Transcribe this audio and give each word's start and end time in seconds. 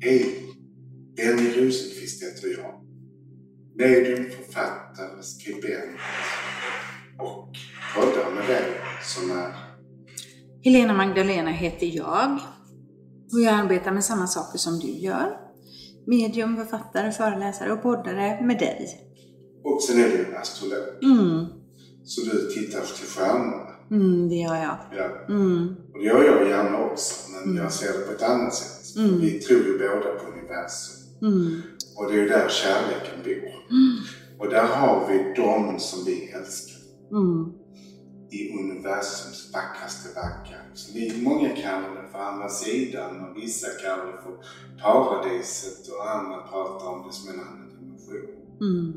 Hej! 0.00 0.42
Benny 1.16 1.48
Rosenqvist 1.50 2.22
heter 2.22 2.48
jag. 2.62 2.80
Medium, 3.78 4.24
författare, 4.30 5.22
skribent 5.22 6.00
och 7.18 7.48
poddar 7.94 8.30
med 8.34 8.46
dig 8.48 8.64
som 9.02 9.30
är 9.30 9.54
Helena 10.64 10.92
Magdalena 10.94 11.50
heter 11.50 11.86
jag 11.86 12.38
och 13.32 13.40
jag 13.40 13.54
arbetar 13.54 13.92
med 13.92 14.04
samma 14.04 14.26
saker 14.26 14.58
som 14.58 14.78
du 14.78 14.88
gör. 14.90 15.36
Medium, 16.06 16.56
författare, 16.56 17.12
föreläsare 17.12 17.72
och 17.72 17.82
poddare 17.82 18.40
med 18.46 18.58
dig. 18.58 19.00
och 19.64 19.82
sen 19.82 19.98
är 20.04 20.08
du 20.08 20.24
en 20.24 20.36
astrolog. 20.36 21.04
Mm, 21.04 21.44
Så 22.04 22.20
du 22.20 22.50
tittar 22.54 22.80
till 22.80 23.06
stjärnorna. 23.06 23.70
mm 23.90 24.28
det 24.28 24.34
gör 24.34 24.56
jag. 24.56 24.78
Ja. 24.96 25.34
Mm, 25.34 25.68
Och 25.94 25.98
det 25.98 26.04
gör 26.04 26.24
jag 26.24 26.48
gärna 26.48 26.78
också, 26.78 27.30
men 27.44 27.56
jag 27.56 27.72
ser 27.72 27.92
det 27.98 28.04
på 28.06 28.12
ett 28.12 28.22
annat 28.22 28.54
sätt. 28.54 28.75
Mm. 28.96 29.20
Vi 29.20 29.30
tror 29.40 29.60
ju 29.60 29.78
båda 29.78 30.14
på 30.14 30.26
universum. 30.32 30.96
mm, 31.22 31.62
Och 31.96 32.06
det 32.12 32.18
är 32.18 32.22
ju 32.22 32.28
där 32.28 32.48
kärleken 32.48 33.22
bor. 33.24 33.52
Och 34.38 34.50
där 34.50 34.66
har 34.66 35.08
vi 35.08 35.42
dem 35.42 35.78
som 35.80 36.04
vi 36.04 36.28
älskar. 36.30 36.76
mm, 37.12 37.52
i 38.30 38.52
universums 38.60 39.50
vackraste 39.54 40.08
vagga. 40.14 40.58
Så 40.74 40.92
vi, 40.94 41.22
många 41.22 41.48
kallar 41.56 42.02
det 42.02 42.08
för 42.12 42.18
andra 42.18 42.48
sidan 42.48 43.24
och 43.24 43.36
vissa 43.36 43.66
kallar 43.82 44.06
det 44.06 44.22
för 44.22 44.38
paradiset 44.82 45.88
och 45.88 46.10
andra 46.10 46.38
pratar 46.42 46.86
om 46.86 47.06
det 47.06 47.12
som 47.12 47.28
en 47.34 47.40
annan 47.40 47.68
dimension. 47.68 48.58
mm, 48.60 48.92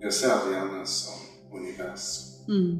Jag 0.00 0.12
ser 0.12 0.28
det 0.48 0.52
gärna 0.56 0.86
som 0.86 1.14
universum 1.58 2.44
mm, 2.48 2.78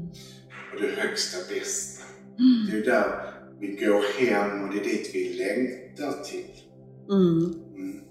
och 0.73 0.81
det 0.81 1.01
högsta 1.01 1.37
bästa. 1.53 2.03
Mm. 2.39 2.65
Det 2.71 2.77
är 2.77 2.85
där 2.85 3.32
vi 3.59 3.67
går 3.67 4.03
hem 4.25 4.63
och 4.63 4.73
det 4.73 4.79
är 4.79 4.83
dit 4.83 5.09
vi 5.13 5.33
längtar 5.33 6.23
till 6.23 6.51
mm, 7.09 7.53
mm. 7.75 8.01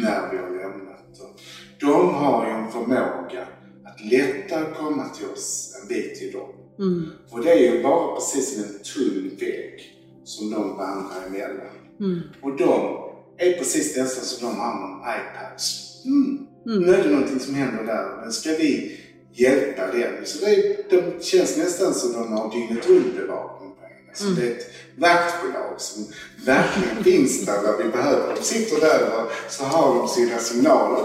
när 0.00 0.30
vi 0.30 0.36
har 0.38 0.50
lämnat. 0.50 1.20
Och 1.20 1.40
de 1.80 2.14
har 2.14 2.46
ju 2.46 2.52
en 2.52 2.72
förmåga 2.72 3.46
att 3.84 4.00
lättare 4.12 4.74
komma 4.74 5.08
till 5.08 5.26
oss 5.26 5.76
än 5.82 5.88
vi 5.88 6.14
till 6.14 6.32
dem. 6.32 6.48
mm, 6.78 7.06
Och 7.30 7.44
det 7.44 7.50
är 7.52 7.74
ju 7.74 7.82
bara 7.82 8.14
precis 8.14 8.54
som 8.54 8.64
en 8.64 8.78
tunn 8.94 9.36
vägg 9.40 9.80
som 10.24 10.50
de 10.50 10.68
vandrar 10.76 11.26
emellan. 11.26 11.66
mm, 12.00 12.20
Och 12.42 12.56
de 12.56 12.96
är 13.38 13.52
precis 13.58 13.96
nästan 13.96 14.24
som 14.24 14.48
de 14.48 14.56
har 14.56 14.74
någon 14.80 15.00
iPads. 15.00 15.86
Mm. 16.04 16.46
Mm. 16.66 16.78
Nu 16.82 16.94
är 16.94 17.04
det 17.04 17.10
någonting 17.10 17.40
som 17.40 17.54
händer 17.54 17.84
där. 17.84 18.16
Men 18.22 18.32
ska 18.32 18.50
vi 18.50 18.98
hjälpa 19.32 19.86
den? 19.92 20.26
Så 20.26 20.44
det, 20.44 20.90
de 20.90 21.22
känns 21.24 21.56
nästan 21.56 21.94
som 21.94 22.12
de 22.12 22.32
har 22.32 22.52
dygnet 22.54 22.88
runt 22.88 23.16
bevakning 23.16 23.70
på 23.70 23.84
en. 23.84 24.08
Alltså 24.08 24.24
Mm. 24.24 24.36
Det 24.36 24.46
är 24.46 24.50
ett 24.56 24.66
vaktbolag 25.00 25.74
som 25.78 26.06
verkligen 26.44 27.04
finns 27.04 27.46
där 27.46 27.62
när 27.62 27.84
vi 27.84 27.90
behöver. 27.90 28.34
De 28.34 28.42
sitter 28.42 28.80
där 28.80 29.00
och 29.02 29.32
så 29.48 29.64
har 29.64 29.94
de 29.94 30.08
sina 30.08 30.38
signaler. 30.38 31.04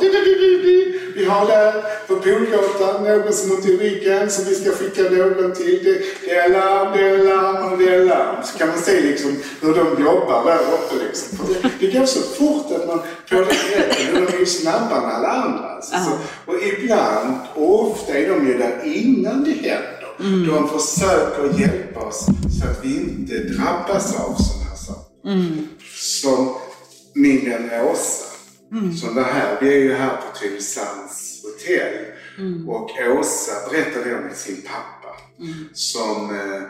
Vi 1.15 1.25
har 1.25 1.45
där 1.47 1.73
på 2.07 2.15
Polgatan 2.15 3.03
någon 3.03 3.33
som 3.33 3.49
har 3.49 3.57
ont 3.57 3.65
i 3.65 3.77
ryggen 3.77 4.29
som 4.29 4.45
vi 4.45 4.55
ska 4.55 4.71
skicka 4.71 5.01
någon 5.01 5.53
till. 5.53 5.83
Det, 5.83 6.01
det 6.25 6.35
är 6.35 6.49
larm, 6.49 6.97
det 6.97 7.09
är 7.09 7.17
larm 7.17 7.71
och 7.71 7.77
det 7.77 7.95
är 7.95 8.05
larm. 8.05 8.35
Så 8.43 8.57
kan 8.57 8.67
man 8.67 8.77
se 8.77 9.01
liksom 9.01 9.35
hur 9.61 9.73
de 9.73 10.03
jobbar 10.03 10.45
där 10.45 10.59
uppe. 10.59 11.05
Liksom. 11.05 11.37
Det, 11.47 11.69
det 11.79 11.99
går 11.99 12.05
så 12.05 12.21
fort 12.21 12.71
att 12.71 12.87
man 12.87 12.99
får 13.29 13.37
det 13.37 13.45
greppet. 13.45 14.13
De 14.13 14.35
är 14.35 14.39
ju 14.39 14.45
snabbare 14.45 14.97
än 14.97 15.09
alla 15.09 15.27
andra. 15.27 15.69
Alltså. 15.69 15.95
Så, 15.95 16.11
och 16.51 16.63
ibland, 16.63 17.37
och 17.55 17.91
ofta 17.91 18.13
är 18.13 18.29
de 18.29 18.47
ju 18.47 18.57
där 18.57 18.81
innan 18.83 19.43
det 19.43 19.51
händer. 19.51 19.94
De 20.17 20.69
försöker 20.79 21.59
hjälpa 21.59 21.99
oss 21.99 22.25
så 22.59 22.67
att 22.67 22.85
vi 22.85 22.95
inte 22.99 23.33
drabbas 23.43 24.15
av 24.15 24.35
sådana 24.35 24.69
här 24.69 24.75
saker. 24.77 25.29
mm, 25.31 25.67
Som 25.95 26.55
min 27.15 27.45
vän 27.49 27.69
Åsa, 27.91 28.25
som 29.01 29.15
var 29.15 29.23
här. 29.23 29.57
Vi 29.61 29.67
är 29.73 29.79
ju 29.79 29.93
här 29.93 30.17
på 30.17 30.37
Tylösands 30.39 31.41
hotell. 31.43 32.05
Och 32.67 32.89
Åsa 33.19 33.51
berättade 33.69 34.15
om 34.17 34.29
sin 34.35 34.61
pappa 34.61 35.15
som 35.73 36.35
eh, 36.35 36.61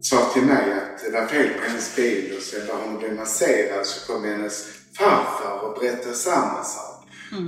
sa 0.00 0.30
till 0.32 0.42
mig 0.42 0.72
att 0.72 1.04
det 1.04 1.10
var 1.20 1.26
fel 1.26 1.48
på 1.48 1.68
hennes 1.68 1.96
bil 1.96 2.34
och 2.36 2.42
sen 2.42 2.66
när 2.66 2.74
hon 2.86 2.98
blev 2.98 3.14
masserad 3.14 3.86
så 3.86 4.12
kom 4.12 4.24
hennes 4.24 4.64
farfar 4.98 5.58
och 5.62 5.80
berättade 5.80 6.14
samma 6.14 6.64
sak. 6.64 6.93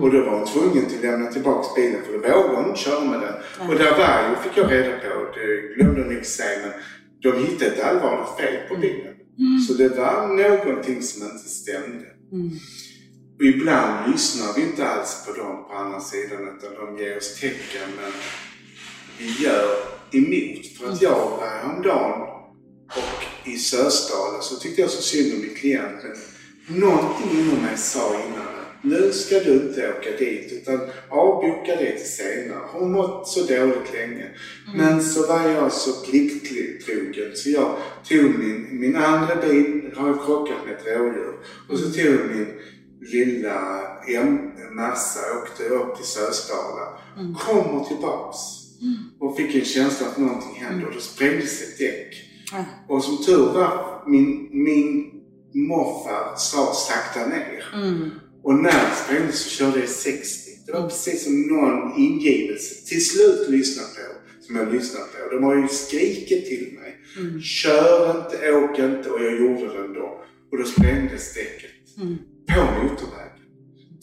Och 0.01 0.13
då 0.13 0.21
var 0.25 0.39
hon 0.39 0.47
tvungen 0.47 0.87
att 0.87 1.03
lämna 1.03 1.27
tillbaka 1.33 1.69
bilen 1.77 2.01
för 2.05 2.13
då 2.13 2.19
vågade 2.19 2.57
hon 2.57 2.69
inte 2.69 2.81
köra 2.81 3.05
med 3.05 3.21
den. 3.21 3.35
Och 3.69 3.75
där 3.75 3.91
var 3.91 4.29
ju, 4.31 4.37
fick 4.49 4.57
jag 4.59 4.73
reda 4.73 4.99
på, 4.99 5.09
det 5.35 5.75
glömde 5.75 6.03
hon 6.03 6.13
inte 6.13 6.25
säga, 6.29 6.59
men 6.63 6.73
de 7.23 7.47
hittade 7.47 7.71
ett 7.71 7.85
allvarligt 7.85 8.37
fel 8.41 8.69
på 8.69 8.77
bilen. 8.77 9.15
Så 9.69 9.75
det 9.75 9.89
var 9.89 10.27
någonting 10.67 11.03
som 11.03 11.23
inte 11.23 11.49
stämde. 11.49 12.07
mm, 12.33 12.51
Och 13.39 13.45
ibland 13.45 14.13
lyssnar 14.13 14.55
vi 14.57 14.63
inte 14.63 14.89
alls 14.89 15.25
på 15.27 15.33
dem 15.43 15.65
på 15.69 15.75
andra 15.75 16.01
sidan 16.01 16.39
utan 16.57 16.75
de 16.87 17.03
ger 17.03 17.17
oss 17.17 17.41
tecken 17.41 17.89
men 18.01 18.13
vi 19.19 19.45
gör 19.45 19.69
emot. 20.13 20.67
För 20.67 20.93
att 20.93 21.03
jag 21.03 21.11
var 21.31 21.47
häromdagen 21.47 22.21
och 22.87 23.49
i 23.49 23.57
Sösdala 23.57 24.41
så 24.41 24.57
tyckte 24.57 24.81
jag 24.81 24.91
så 24.91 25.03
synd 25.03 25.35
om 25.35 25.41
min 25.41 25.55
klient 25.55 26.03
men 26.03 26.81
någonting 26.81 27.31
inom 27.41 27.63
mig 27.63 27.77
sa 27.77 28.15
innan 28.27 28.47
nu 28.83 29.13
ska 29.13 29.39
du 29.39 29.53
inte 29.53 29.93
åka 29.99 30.11
dit 30.19 30.53
utan 30.53 30.81
avboka 31.11 31.77
det 31.77 31.93
till 31.93 32.13
senare. 32.13 32.61
Hon 32.73 32.93
mått 32.93 33.29
så 33.29 33.41
dåligt 33.41 33.93
länge. 33.93 34.27
Men 34.75 35.03
så 35.03 35.27
var 35.27 35.49
jag 35.49 35.73
så 35.73 35.93
plikttrogen 35.93 37.31
så 37.35 37.51
jag 37.51 37.77
tog 38.09 38.39
min, 38.39 38.81
min 38.81 38.97
andra 38.97 39.37
bil, 39.37 39.93
har 39.97 40.09
jag 40.09 40.25
krockat 40.25 40.57
med 40.67 40.75
ett 40.75 40.87
rådjur. 40.87 41.35
Och 41.69 41.79
så 41.79 41.91
tog 41.91 42.05
jag 42.05 42.37
min 42.37 42.49
lilla 43.01 43.83
M 44.09 44.39
Merca 44.77 45.43
åkte 45.43 45.69
upp 45.69 45.97
till 45.97 46.05
Sösdala. 46.05 46.99
Kommer 47.39 47.85
tillbaks 47.85 48.37
och 49.21 49.37
fick 49.37 49.55
en 49.55 49.65
känsla 49.65 50.07
att 50.07 50.19
någonting 50.19 50.55
hände 50.55 50.87
och 50.87 50.95
då 50.95 51.01
sprängdes 51.01 51.63
ett 51.63 51.79
däck. 51.79 52.15
Ja. 52.53 52.65
Och 52.89 53.05
som 53.05 53.25
tur 53.25 53.53
var, 53.53 54.03
min, 54.07 54.49
min 54.53 55.13
morfar 55.69 56.37
sa 56.37 56.73
sakta 56.75 57.27
ner. 57.27 57.65
mm, 57.75 58.11
Och 58.47 58.55
när 58.55 58.73
det 58.89 58.97
sprängdes 59.05 59.39
så 59.41 59.49
körde 59.51 59.81
jag 59.81 59.89
60. 59.89 60.51
Det 60.67 60.73
var 60.73 60.83
precis 60.89 61.25
som 61.25 61.35
någon 61.43 61.99
ingivelse 61.99 62.75
till 62.89 63.07
slut 63.07 63.49
lyssnade 63.49 63.89
på. 63.89 64.07
Som 64.45 64.57
jag 64.57 64.73
lyssnade 64.73 65.07
på. 65.07 65.35
De 65.35 65.45
har 65.45 65.57
ju 65.57 65.69
skrikit 65.69 66.47
till 66.47 66.79
mig. 66.81 66.91
mm, 67.19 67.41
Kör 67.43 68.11
inte, 68.19 68.53
åk 68.53 68.79
inte. 68.79 69.11
Och 69.11 69.23
jag 69.25 69.41
gjorde 69.41 69.67
det 69.73 69.85
ändå. 69.85 70.09
Och 70.53 70.59
då 70.59 70.65
sprängdes 70.65 71.35
däcket. 71.35 71.71
mm. 72.03 72.17
På 72.49 72.61
motorvägen. 72.83 73.43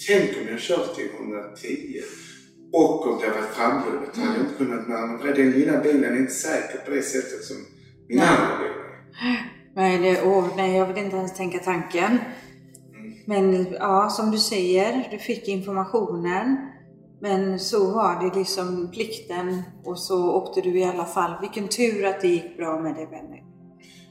Tänk 0.07 0.29
om 0.41 0.47
jag 0.51 0.59
kört 0.59 0.95
till 0.95 1.09
110. 1.19 2.01
Och 2.73 3.07
om 3.07 3.21
det 3.21 3.27
var 3.29 3.47
framhjulet 3.57 4.15
hade 4.17 4.37
jag 4.37 4.45
inte 4.45 4.57
kunnat 4.57 4.87
manövrera. 4.87 5.35
Den 5.35 5.51
lilla 5.51 5.81
bilen 5.83 6.13
är 6.13 6.17
inte 6.19 6.33
säker 6.33 6.77
på 6.85 6.91
det 6.91 7.01
sättet 7.01 7.43
som 7.43 7.57
min 8.09 8.19
andra 8.19 8.57
bil 8.59 8.67
är. 8.67 8.93
Nej, 9.75 9.97
det, 9.97 10.21
åh, 10.23 10.47
nej, 10.57 10.77
jag 10.77 10.87
vill 10.87 10.97
inte 11.03 11.15
ens 11.17 11.33
tänka 11.37 11.59
tanken. 11.59 12.17
Men 13.25 13.73
ja, 13.73 14.09
som 14.09 14.31
du 14.31 14.37
säger, 14.37 15.07
du 15.11 15.17
fick 15.17 15.47
informationen. 15.47 16.57
Men 17.21 17.59
så 17.59 17.91
var 17.91 18.23
det 18.23 18.39
liksom 18.39 18.91
plikten 18.91 19.63
och 19.83 19.99
så 19.99 20.31
åkte 20.33 20.61
du 20.61 20.79
i 20.79 20.83
alla 20.83 21.05
fall. 21.05 21.33
Vilken 21.41 21.67
tur 21.67 22.05
att 22.05 22.21
det 22.21 22.27
gick 22.27 22.57
bra 22.57 22.79
med 22.79 22.95
dig 22.95 23.07
Benny. 23.07 23.43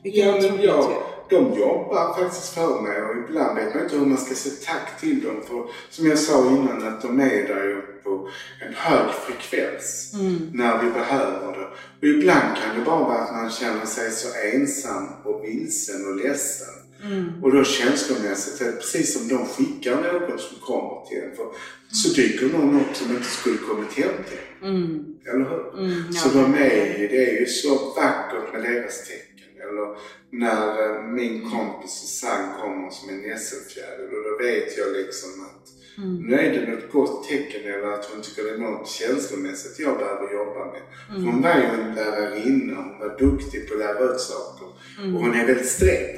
Vilken 0.03 0.27
Ja, 0.27 0.33
men 0.33 0.63
jag, 0.63 0.85
tur. 0.85 0.95
de 1.31 1.59
jobbar 1.61 2.15
faktiskt 2.15 2.55
för 2.55 2.81
mig 2.83 3.03
och 3.03 3.29
ibland 3.29 3.57
vet 3.59 3.75
man 3.75 3.85
inte 3.85 3.97
hur 3.97 4.07
man 4.07 4.19
ska 4.19 4.35
säga 4.35 4.55
tack 4.67 5.01
till 5.01 5.25
dem. 5.25 5.37
För 5.49 5.65
som 5.91 6.07
jag 6.07 6.19
sa 6.19 6.51
innan 6.51 6.89
att 6.89 7.03
de 7.03 7.21
är 7.21 7.49
där 7.49 7.81
på 8.05 8.29
en 8.69 8.75
hög 8.75 9.11
frekvens 9.11 10.13
Mm. 10.21 10.51
när 10.55 10.83
vi 10.85 10.91
behöver 10.91 11.53
det. 11.53 11.67
Och 12.01 12.05
ibland 12.15 12.57
kan 12.57 12.79
det 12.79 12.85
bara 12.85 12.99
vara 13.05 13.19
att 13.19 13.33
man 13.35 13.51
känner 13.51 13.87
sig 13.87 14.11
så 14.11 14.29
ensam 14.55 15.09
och 15.25 15.45
vilsen 15.45 16.07
och 16.09 16.17
ledsen. 16.17 16.75
Mm. 17.05 17.43
Och 17.43 17.53
då 17.53 17.65
känslomässigt 17.65 18.61
är 18.61 18.67
det 18.67 18.73
precis 18.73 19.19
som 19.19 19.29
de 19.29 19.47
skickar 19.47 19.97
någon 19.97 20.39
som 20.39 20.59
kommer 20.61 21.07
till 21.09 21.19
en. 21.19 21.37
För 21.37 21.47
så 21.93 22.09
dyker 22.15 22.47
någon 22.47 22.81
upp 22.81 22.97
som 22.97 23.11
inte 23.11 23.29
skulle 23.29 23.59
kommit 23.59 23.93
hem 23.93 24.15
till. 24.29 24.69
Mm. 24.69 25.05
Eller 25.27 25.45
hur? 25.51 25.79
Mm, 25.79 26.05
ja, 26.13 26.21
så 26.21 26.29
de 26.39 26.55
är 26.55 26.99
ju, 26.99 27.09
det 27.09 27.31
är 27.31 27.41
ju 27.41 27.47
så 27.47 27.75
vackert 27.97 28.53
med 28.53 28.63
deras 28.63 29.09
tecken. 29.09 29.49
Eller 29.63 29.97
när 30.31 30.97
eh, 30.97 31.03
min 31.03 31.51
kompis 31.51 31.91
Susanne 31.91 32.53
kommer 32.61 32.91
som 32.91 33.09
en 33.09 33.21
nässelfjäril 33.21 34.09
och 34.17 34.25
då 34.25 34.45
vet 34.45 34.79
jag 34.79 34.93
liksom 34.93 35.31
att 35.43 35.69
Mm. 35.99 36.17
nu 36.17 36.35
är 36.37 36.53
det 36.53 36.71
något 36.73 36.93
gott 36.93 37.29
tecken 37.29 37.61
eller 37.65 37.93
att 37.93 38.05
hon 38.05 38.23
tycker 38.23 38.45
det 38.45 38.51
är 38.51 38.59
något 38.59 38.89
känslomässigt 38.89 39.79
jag 39.79 39.99
behöver 39.99 40.33
jobba 40.33 40.73
med. 40.73 40.83
Mm. 41.11 41.25
Hon 41.25 41.43
var 41.43 41.55
ju 41.55 41.63
en 41.63 41.95
lärarinna, 41.95 42.77
hon 42.77 42.99
var 42.99 43.19
duktig 43.19 43.69
på 43.69 43.75
att 43.75 43.81
lära 43.81 44.15
ut 44.15 44.21
saker. 44.21 44.67
Mm. 44.99 45.17
Och 45.17 45.23
hon 45.23 45.35
är 45.35 45.47
väldigt 45.47 45.69
sträng. 45.69 46.09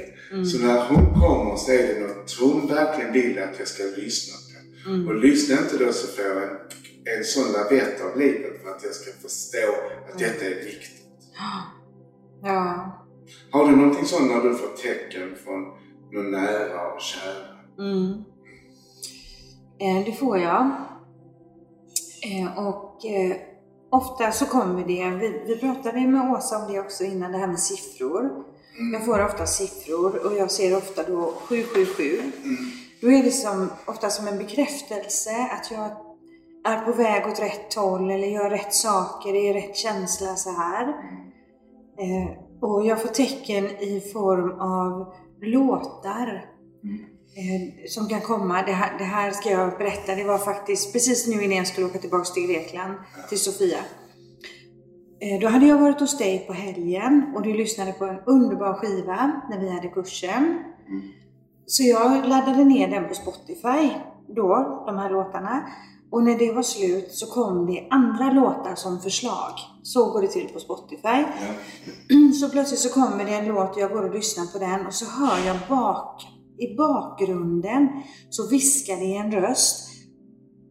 Så 0.43 0.59
när 0.59 0.89
hon 0.89 1.21
kommer 1.21 1.55
så 1.55 1.71
är 1.71 1.77
det 1.77 2.07
något 2.07 2.37
hon 2.39 2.67
verkligen 2.67 3.13
vill 3.13 3.39
att 3.39 3.59
jag 3.59 3.67
ska 3.67 3.83
lyssna 3.83 4.33
på. 4.33 4.45
Mm. 4.89 5.07
Och 5.07 5.15
lyssnar 5.15 5.57
inte 5.57 5.77
då 5.77 5.93
så 5.93 6.07
får 6.07 6.25
jag 6.25 6.43
en, 6.43 6.57
en 7.17 7.23
sån 7.23 7.51
lavett 7.51 8.01
av 8.01 8.19
livet 8.19 8.61
för 8.63 8.69
att 8.69 8.83
jag 8.83 8.93
ska 8.93 9.11
förstå 9.11 9.73
att 10.11 10.19
detta 10.19 10.45
är 10.45 10.55
viktigt. 10.55 10.91
Ja. 12.41 12.91
Har 13.51 13.69
du 13.69 13.75
någonting 13.75 14.05
sånt 14.05 14.31
när 14.31 14.41
du 14.41 14.55
får 14.55 14.67
tecken 14.67 15.35
från 15.43 15.61
någon 16.11 16.31
nära 16.31 16.93
och 16.93 17.01
kära? 17.01 17.87
Mm. 17.87 18.23
Eh, 19.79 20.05
det 20.05 20.11
får 20.11 20.37
jag. 20.37 20.71
Eh, 22.23 22.67
och 22.67 23.05
eh, 23.05 23.37
ofta 23.89 24.31
så 24.31 24.45
kommer 24.45 24.87
det, 24.87 25.09
vi, 25.09 25.43
vi 25.47 25.57
pratade 25.57 26.07
med 26.07 26.31
Åsa 26.31 26.57
om 26.57 26.73
det 26.73 26.79
också 26.79 27.03
innan, 27.03 27.31
det 27.31 27.37
här 27.37 27.47
med 27.47 27.59
siffror. 27.59 28.45
Jag 28.77 29.05
får 29.05 29.25
ofta 29.25 29.45
siffror 29.45 30.25
och 30.25 30.37
jag 30.37 30.51
ser 30.51 30.77
ofta 30.77 31.03
då 31.03 31.33
777. 31.41 32.31
Då 33.01 33.11
är 33.11 33.23
det 33.23 33.31
som, 33.31 33.69
ofta 33.85 34.09
som 34.09 34.27
en 34.27 34.37
bekräftelse 34.37 35.49
att 35.51 35.71
jag 35.71 35.91
är 36.65 36.85
på 36.85 36.91
väg 36.91 37.27
åt 37.27 37.39
rätt 37.39 37.73
håll 37.73 38.11
eller 38.11 38.27
gör 38.27 38.49
rätt 38.49 38.73
saker, 38.73 39.35
är 39.35 39.53
rätt 39.53 39.77
känsla 39.77 40.35
så 40.35 40.51
här. 40.51 40.87
Eh, 41.99 42.37
och 42.61 42.85
jag 42.85 43.01
får 43.01 43.09
tecken 43.09 43.65
i 43.65 44.11
form 44.13 44.59
av 44.59 45.13
låtar 45.41 46.45
eh, 47.35 47.87
som 47.89 48.09
kan 48.09 48.21
komma. 48.21 48.61
Det 48.61 48.71
här, 48.71 48.97
det 48.97 49.03
här 49.03 49.31
ska 49.31 49.49
jag 49.49 49.77
berätta. 49.77 50.15
Det 50.15 50.23
var 50.23 50.37
faktiskt 50.37 50.93
precis 50.93 51.27
nu 51.27 51.43
innan 51.43 51.57
jag 51.57 51.67
skulle 51.67 51.87
åka 51.87 51.99
tillbaka 51.99 52.25
till 52.25 52.47
Grekland, 52.47 52.93
till 53.29 53.39
Sofia. 53.39 53.79
Eh, 55.19 55.39
Då 55.41 55.47
hade 55.47 55.65
jag 55.65 55.77
varit 55.79 55.99
hos 55.99 56.17
dig 56.17 56.45
på 56.47 56.53
helgen 56.53 57.33
och 57.35 57.41
du 57.41 57.53
lyssnade 57.53 57.91
på 57.93 58.05
en 58.05 58.19
underbar 58.25 58.73
skiva 58.73 59.41
när 59.49 59.59
vi 59.59 59.69
hade 59.69 59.87
kursen. 59.87 60.63
Så 61.65 61.83
jag 61.83 62.27
laddade 62.27 62.63
ner 62.63 62.87
den 62.87 63.07
på 63.07 63.13
Spotify 63.13 63.89
då, 64.35 64.83
de 64.87 64.97
här 64.97 65.09
låtarna. 65.09 65.67
Och 66.11 66.23
när 66.23 66.37
det 66.37 66.51
var 66.53 66.61
slut 66.63 67.11
så 67.11 67.25
kom 67.33 67.65
det 67.65 67.87
andra 67.89 68.31
låtar 68.31 68.75
som 68.75 68.99
förslag. 69.01 69.51
Så 69.83 70.11
går 70.11 70.21
det 70.21 70.27
till 70.27 70.49
på 70.53 70.59
Spotify. 70.59 71.07
Ja. 71.07 71.53
Så 72.39 72.49
plötsligt 72.49 72.79
så 72.79 72.89
kommer 72.89 73.25
det 73.25 73.33
en 73.35 73.45
låt 73.45 73.75
och 73.75 73.81
jag 73.81 73.91
går 73.91 74.03
och 74.09 74.15
lyssnar 74.15 74.45
på 74.45 74.59
den 74.59 74.85
och 74.87 74.93
så 74.93 75.05
hör 75.05 75.47
jag 75.47 75.57
bak, 75.69 76.21
i 76.57 76.75
bakgrunden 76.75 77.87
så 78.29 78.47
viskar 78.47 78.95
det 78.97 79.15
en 79.15 79.31
röst. 79.31 79.89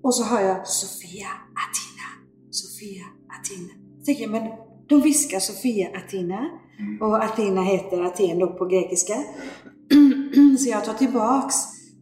Och 0.02 0.14
så 0.14 0.24
hör 0.24 0.40
jag 0.40 0.66
Sofia 0.68 1.26
Atina, 1.64 2.08
Sofia 2.50 3.04
Atina. 3.40 3.83
Tänker 4.06 4.22
jag, 4.22 4.30
men 4.30 4.42
de 4.88 5.00
viskar 5.00 5.38
Sofia 5.38 5.88
Atina. 5.96 6.50
Och 7.00 7.24
Atina 7.24 7.62
heter 7.62 8.02
Aten 8.02 8.38
då 8.38 8.46
på 8.46 8.66
grekiska. 8.66 9.14
Så 10.58 10.68
jag 10.68 10.84
tar 10.84 10.94
tillbaks 10.94 11.54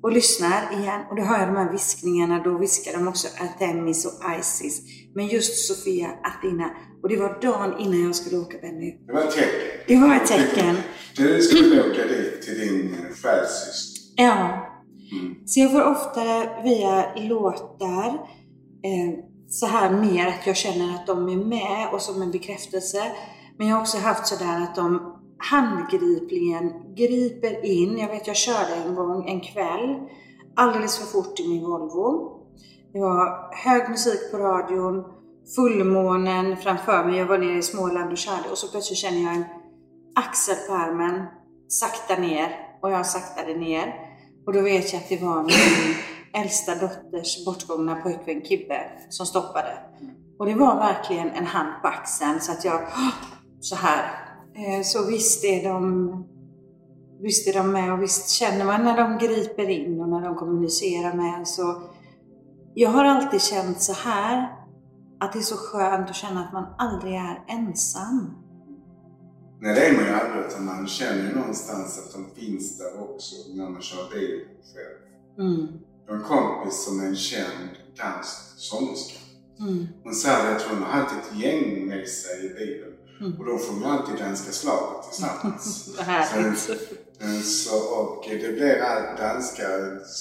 och 0.02 0.12
lyssnar 0.12 0.80
igen 0.80 1.00
och 1.10 1.16
då 1.16 1.22
hör 1.22 1.38
jag 1.38 1.48
de 1.48 1.56
här 1.56 1.72
viskningarna. 1.72 2.42
Då 2.44 2.58
viskar 2.58 2.92
de 2.92 3.08
också 3.08 3.28
Artemis 3.40 4.06
och 4.06 4.12
Isis. 4.40 4.82
Men 5.14 5.26
just 5.26 5.66
Sofia 5.66 6.08
Athena. 6.22 6.70
Och 7.02 7.08
det 7.08 7.16
var 7.16 7.40
dagen 7.42 7.80
innan 7.80 8.04
jag 8.04 8.16
skulle 8.16 8.38
åka 8.38 8.58
Benny. 8.58 8.96
Det 9.06 9.12
var 9.12 9.20
ett 9.22 9.34
tecken. 9.34 9.50
Det 9.86 9.96
var 9.96 10.16
ett 10.16 10.26
tecken. 10.26 10.76
Du 11.16 11.42
skulle 11.42 11.80
åka 11.80 12.06
dit 12.06 12.42
till 12.42 12.58
din 12.58 12.96
själssyster. 13.22 14.12
Ja. 14.16 14.68
Mm. 15.12 15.34
Så 15.46 15.60
jag 15.60 15.72
får 15.72 15.82
ofta 15.82 16.22
via 16.64 17.14
låtar 17.16 18.08
eh, 18.84 19.18
så 19.52 19.66
här 19.66 19.90
mer 19.90 20.26
att 20.26 20.46
jag 20.46 20.56
känner 20.56 20.94
att 20.94 21.06
de 21.06 21.28
är 21.28 21.36
med 21.36 21.88
och 21.92 22.02
som 22.02 22.22
en 22.22 22.30
bekräftelse. 22.30 23.12
Men 23.58 23.66
jag 23.68 23.76
har 23.76 23.82
också 23.82 23.98
haft 23.98 24.26
sådär 24.26 24.62
att 24.62 24.74
de 24.74 25.16
handgripligen 25.38 26.94
griper 26.94 27.64
in. 27.64 27.98
Jag 27.98 28.08
vet 28.08 28.26
jag 28.26 28.36
körde 28.36 28.74
en 28.86 28.94
gång 28.94 29.28
en 29.28 29.40
kväll 29.40 30.08
alldeles 30.56 30.98
för 30.98 31.06
fort 31.06 31.40
i 31.40 31.48
min 31.48 31.62
Volvo. 31.62 32.38
Det 32.92 33.00
var 33.00 33.54
hög 33.64 33.90
musik 33.90 34.30
på 34.30 34.38
radion, 34.38 35.04
fullmånen 35.56 36.56
framför 36.56 37.04
mig. 37.04 37.16
Jag 37.16 37.26
var 37.26 37.38
nere 37.38 37.58
i 37.58 37.62
Småland 37.62 38.12
och 38.12 38.18
körde 38.18 38.48
och 38.50 38.58
så 38.58 38.68
plötsligt 38.68 38.98
känner 38.98 39.22
jag 39.22 39.34
en 39.34 39.44
axel 40.14 40.56
på 40.68 40.74
armen 40.74 41.26
sakta 41.68 42.16
ner 42.16 42.56
och 42.82 42.90
jag 42.90 43.06
saktade 43.06 43.54
ner. 43.54 43.94
Och 44.46 44.52
då 44.52 44.60
vet 44.60 44.92
jag 44.92 45.02
att 45.02 45.08
det 45.08 45.22
var 45.22 45.42
min 45.42 45.94
äldsta 46.34 46.74
dotters 46.74 47.44
bortgångna 47.44 47.94
pojkvän 47.94 48.42
Kibbe 48.44 48.90
som 49.08 49.26
stoppade. 49.26 49.78
Och 50.38 50.46
det 50.46 50.54
var 50.54 50.76
verkligen 50.76 51.30
en 51.30 51.46
hand 51.46 51.82
på 51.82 51.88
axeln 51.88 52.40
så 52.40 52.52
att 52.52 52.64
jag 52.64 52.80
så 53.60 53.76
här. 53.76 54.04
Eh, 54.54 54.82
Så 54.82 55.06
visst 55.06 55.44
är 55.44 55.68
de 55.68 56.28
Visst 57.22 57.48
är 57.48 57.52
de 57.52 57.72
med 57.72 57.92
och 57.92 58.02
visst 58.02 58.28
känner 58.28 58.64
man 58.64 58.84
när 58.84 58.96
de 58.96 59.18
griper 59.26 59.68
in 59.68 60.00
och 60.00 60.08
när 60.08 60.20
de 60.20 60.34
kommunicerar 60.34 61.14
med 61.14 61.34
en 61.38 61.46
så 61.46 61.82
Jag 62.74 62.90
har 62.90 63.04
alltid 63.04 63.42
känt 63.42 63.82
så 63.82 63.92
här 63.92 64.48
att 65.20 65.32
det 65.32 65.38
är 65.38 65.42
så 65.42 65.56
skönt 65.56 66.10
att 66.10 66.16
känna 66.16 66.44
att 66.44 66.52
man 66.52 66.66
aldrig 66.78 67.14
är 67.14 67.44
ensam. 67.48 68.34
Nej, 69.60 69.74
det 69.74 69.86
är 69.86 69.96
man 69.96 70.04
ju 70.04 70.10
aldrig. 70.10 70.46
Utan 70.46 70.64
man 70.64 70.86
känner 70.86 71.34
någonstans 71.34 71.98
att 71.98 72.12
de 72.12 72.40
finns 72.40 72.78
där 72.78 73.02
också 73.02 73.36
när 73.54 73.68
man 73.68 73.82
kör 73.82 74.10
bil 74.10 74.40
själv. 74.74 75.48
Mm. 75.48 75.68
Jag 76.06 76.14
har 76.14 76.20
en 76.20 76.24
kompis 76.28 76.84
som 76.84 77.00
är 77.00 77.06
en 77.06 77.16
känd 77.16 77.68
dansk 77.96 78.38
sångerska. 78.56 79.18
Mm. 79.60 79.86
Hon 80.04 80.14
säger 80.14 80.56
att 80.56 80.62
hon 80.62 80.82
har 80.82 81.00
haft 81.00 81.14
ett 81.14 81.38
gäng 81.38 81.86
med 81.86 82.08
sig 82.08 82.46
i 82.46 82.48
bilen. 82.48 82.92
Mm. 83.20 83.38
Och 83.38 83.44
de 83.46 83.58
sjunger 83.58 83.88
alltid 83.88 84.16
danska 84.16 84.52
slaget 84.52 85.10
tillsammans. 85.10 85.88
Så, 86.56 86.72
eh, 87.24 87.40
så, 87.40 87.76
och 87.76 88.24
det 88.28 88.52
blir 88.52 88.82
allt 88.82 89.18
danska 89.18 89.68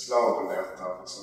schlagerlåtar. 0.06 1.02
Så 1.06 1.22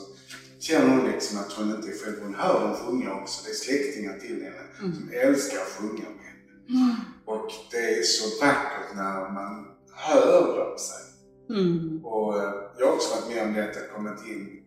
känner 0.59 0.97
hon 0.97 1.07
liksom 1.11 1.39
att 1.39 1.53
hon 1.53 1.71
inte 1.71 1.89
är 1.89 2.05
själv. 2.05 2.23
Hon 2.23 2.35
hör 2.35 2.61
dem 2.61 2.75
sjunga 2.75 3.15
också. 3.15 3.45
Det 3.45 3.51
är 3.51 3.55
släktingar 3.55 4.19
till 4.19 4.43
henne 4.43 4.95
som 4.95 5.11
älskar 5.13 5.59
att 5.59 5.69
sjunga 5.69 5.93
med 5.93 6.27
henne. 6.27 6.97
Och 7.25 7.51
det 7.71 7.99
är 7.99 8.03
så 8.03 8.45
vackert 8.45 8.97
när 8.97 9.31
man 9.31 9.67
hör 9.93 10.59
dem 10.59 10.79
säga. 10.79 11.08
Mm. 11.51 12.05
Och 12.05 12.39
eh, 12.39 12.53
jag 12.79 12.87
har 12.87 12.95
också 12.95 13.15
varit 13.15 13.35
med 13.35 13.43
om 13.47 13.55
det 13.55 13.65
att 13.65 13.75
det 13.75 13.89
kommit 13.95 14.27
in 14.27 14.63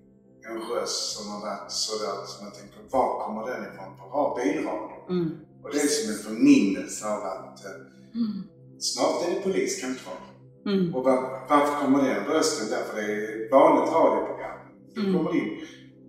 en 0.50 0.58
röst 0.62 1.18
som 1.18 1.32
har 1.32 1.42
varit 1.42 1.72
sådär 1.72 2.26
som 2.26 2.46
jag 2.46 2.54
tänker, 2.56 2.80
var 2.92 3.26
kommer 3.26 3.48
den 3.52 3.62
ifrån 3.64 3.98
på 3.98 4.04
ra- 4.18 4.36
bilradion? 4.44 5.10
Mm. 5.10 5.30
Och 5.64 5.70
det 5.72 5.78
är 5.80 5.88
som 5.88 6.12
en 6.14 6.20
förnimmelse 6.28 7.08
av 7.14 7.24
att 7.24 7.66
eh, 7.66 7.72
Mm. 8.16 8.44
snart 8.80 9.28
är 9.28 9.36
det 9.36 9.42
poliskontroll. 9.42 10.24
Mm. 10.66 10.96
Och 10.96 11.04
var, 11.04 11.46
varför 11.50 11.82
kommer 11.86 12.04
den 12.10 12.26
rösten 12.26 12.70
där? 12.70 12.84
För 12.84 12.96
det 13.02 13.12
är 13.14 13.46
ett 13.46 13.52
vanligt 13.52 13.94
radioprogram. 13.94 14.58
Då 14.96 15.02
Mm. 15.02 15.18
kommer 15.18 15.36
in 15.38 15.66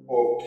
och 0.08 0.42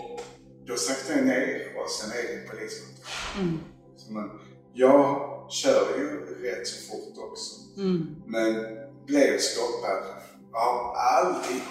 då 0.68 0.76
saktar 0.76 1.16
jag 1.16 1.26
ner 1.26 1.62
och 1.84 1.90
sen 1.90 2.10
är 2.12 2.24
det 2.36 2.50
poliskontroll. 2.50 3.06
Mm. 3.42 3.58
Så 3.98 4.14
man, 4.14 4.40
jag 4.74 5.02
kör 5.50 5.98
ju 5.98 6.08
rätt 6.48 6.68
så 6.68 6.92
fort 6.92 7.30
också. 7.32 7.80
Mm. 7.82 8.16
Men 8.26 8.56
blev 9.06 9.38
stoppad 9.40 10.04
av 10.54 10.96
aldrig 10.96 11.62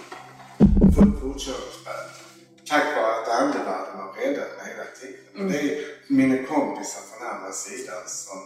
full 0.95 1.13
fortkörningsböter. 1.21 2.25
Tack 2.69 2.97
vare 2.97 3.23
att 3.23 3.29
andevärlden 3.29 3.97
har 3.97 4.13
räddat 4.13 4.51
mig 4.57 4.67
hela 4.73 4.85
tiden. 5.01 5.45
Och 5.45 5.53
det 5.53 5.61
är 5.61 5.85
mina 6.09 6.47
kompisar 6.47 7.03
från 7.11 7.29
andra 7.29 7.53
sidan 7.53 8.03
som 8.07 8.39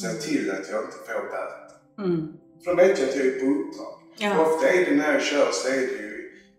ser 0.00 0.20
till 0.28 0.50
att 0.50 0.70
jag 0.70 0.84
inte 0.84 0.96
får 1.06 1.22
böter. 1.22 1.66
Mm. 1.98 2.32
För 2.64 2.74
de 2.74 2.76
vet 2.76 3.00
ju 3.00 3.04
att 3.04 3.16
jag 3.16 3.26
är 3.26 3.40
på 3.40 3.46
uppdrag. 3.46 3.94
Ja. 4.16 4.46
Ofta 4.46 4.68
är 4.68 4.84
det 4.84 4.96
när 4.96 5.12
jag 5.12 5.22
kör 5.22 5.50
så 5.52 5.68
är 5.68 5.80
det 5.80 6.02
ju 6.02 6.15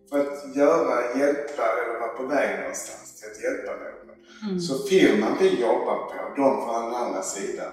för 0.10 0.20
att 0.20 0.56
göra, 0.56 1.18
hjälpa 1.20 1.64
eller 1.80 2.00
vara 2.00 2.10
på 2.10 2.24
väg 2.24 2.60
någonstans 2.60 3.16
till 3.16 3.32
att 3.32 3.44
hjälpa 3.44 3.72
någon. 3.72 4.08
Mm. 4.44 4.60
Så 4.60 4.88
firman 4.88 5.38
vi 5.40 5.62
jobbar 5.62 5.96
på, 5.96 6.14
de 6.36 6.66
från 6.66 6.86
den 6.86 6.96
andra 6.96 7.22
sidan, 7.22 7.72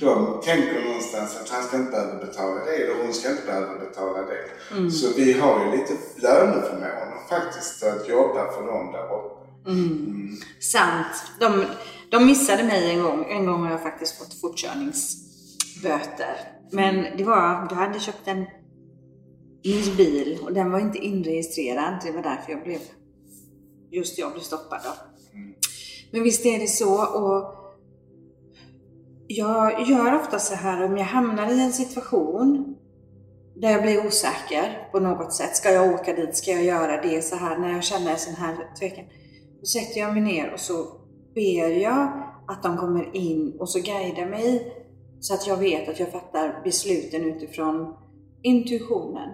de 0.00 0.40
tänker 0.44 0.84
någonstans 0.84 1.36
att 1.40 1.48
han 1.48 1.62
ska 1.62 1.76
inte 1.76 1.90
behöva 1.90 2.14
betala 2.14 2.64
det 2.64 2.76
eller 2.76 3.02
hon 3.04 3.12
ska 3.12 3.30
inte 3.30 3.46
behöva 3.46 3.78
betala 3.78 4.18
det. 4.22 4.44
Mm. 4.76 4.90
Så 4.90 5.12
vi 5.16 5.32
har 5.32 5.64
ju 5.64 5.70
lite 5.70 5.92
löneförmåner 6.16 7.28
faktiskt 7.28 7.82
att 7.82 8.08
jobba 8.08 8.52
för 8.52 8.66
dem 8.66 8.92
där 8.92 9.04
uppe. 9.04 9.70
Mm. 9.70 9.84
Mm. 9.84 10.36
Sant. 10.60 11.24
De, 11.40 11.64
de 12.10 12.26
missade 12.26 12.62
mig 12.62 12.90
en 12.90 13.02
gång. 13.02 13.26
En 13.30 13.46
gång 13.46 13.62
har 13.64 13.70
jag 13.70 13.82
faktiskt 13.82 14.18
fått 14.18 14.40
fortkörningsböter. 14.40 16.36
Men 16.70 17.16
det 17.16 17.24
var, 17.24 17.66
jag 17.70 17.76
hade 17.76 18.00
köpt 18.00 18.28
en 18.28 18.46
min 19.64 19.96
bil 19.96 20.38
och 20.42 20.52
den 20.52 20.70
var 20.70 20.80
inte 20.80 20.98
inregistrerad. 20.98 21.94
Det 22.04 22.12
var 22.12 22.22
därför 22.22 22.52
jag 22.52 22.62
blev, 22.62 22.80
just 23.90 24.18
jag 24.18 24.32
blev 24.32 24.42
stoppad 24.42 24.80
då. 24.84 24.90
Mm. 25.38 25.54
Men 26.10 26.22
visst 26.22 26.46
är 26.46 26.58
det 26.58 26.66
så 26.66 27.06
och 27.06 27.62
jag 29.26 29.88
gör 29.88 30.14
ofta 30.14 30.38
så 30.38 30.54
här 30.54 30.84
om 30.84 30.96
jag 30.96 31.04
hamnar 31.04 31.52
i 31.52 31.60
en 31.60 31.72
situation 31.72 32.76
där 33.54 33.70
jag 33.70 33.82
blir 33.82 34.06
osäker 34.06 34.88
på 34.92 35.00
något 35.00 35.32
sätt. 35.32 35.56
Ska 35.56 35.70
jag 35.70 35.94
åka 35.94 36.12
dit? 36.12 36.36
Ska 36.36 36.50
jag 36.50 36.64
göra 36.64 37.02
det 37.02 37.22
så 37.22 37.36
här? 37.36 37.58
När 37.58 37.72
jag 37.72 37.84
känner 37.84 38.10
en 38.10 38.18
sån 38.18 38.34
här 38.34 38.56
tvekan. 38.78 39.04
Då 39.60 39.66
sätter 39.66 40.00
jag 40.00 40.12
mig 40.12 40.22
ner 40.22 40.52
och 40.52 40.60
så 40.60 40.86
ber 41.34 41.68
jag 41.68 42.22
att 42.48 42.62
de 42.62 42.76
kommer 42.76 43.16
in 43.16 43.56
och 43.60 43.68
så 43.68 43.78
guidar 43.78 44.26
mig 44.26 44.72
så 45.20 45.34
att 45.34 45.46
jag 45.46 45.56
vet 45.56 45.88
att 45.88 46.00
jag 46.00 46.12
fattar 46.12 46.60
besluten 46.64 47.24
utifrån 47.24 47.94
intuitionen. 48.42 49.28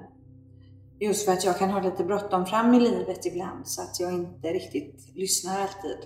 Just 1.00 1.24
för 1.24 1.32
att 1.32 1.44
jag 1.44 1.58
kan 1.58 1.70
ha 1.70 1.82
lite 1.82 2.04
bråttom 2.04 2.46
fram 2.46 2.74
i 2.74 2.80
livet 2.80 3.26
ibland 3.26 3.68
så 3.68 3.82
att 3.82 4.00
jag 4.00 4.12
inte 4.12 4.48
riktigt 4.48 5.16
lyssnar 5.16 5.60
alltid. 5.60 5.98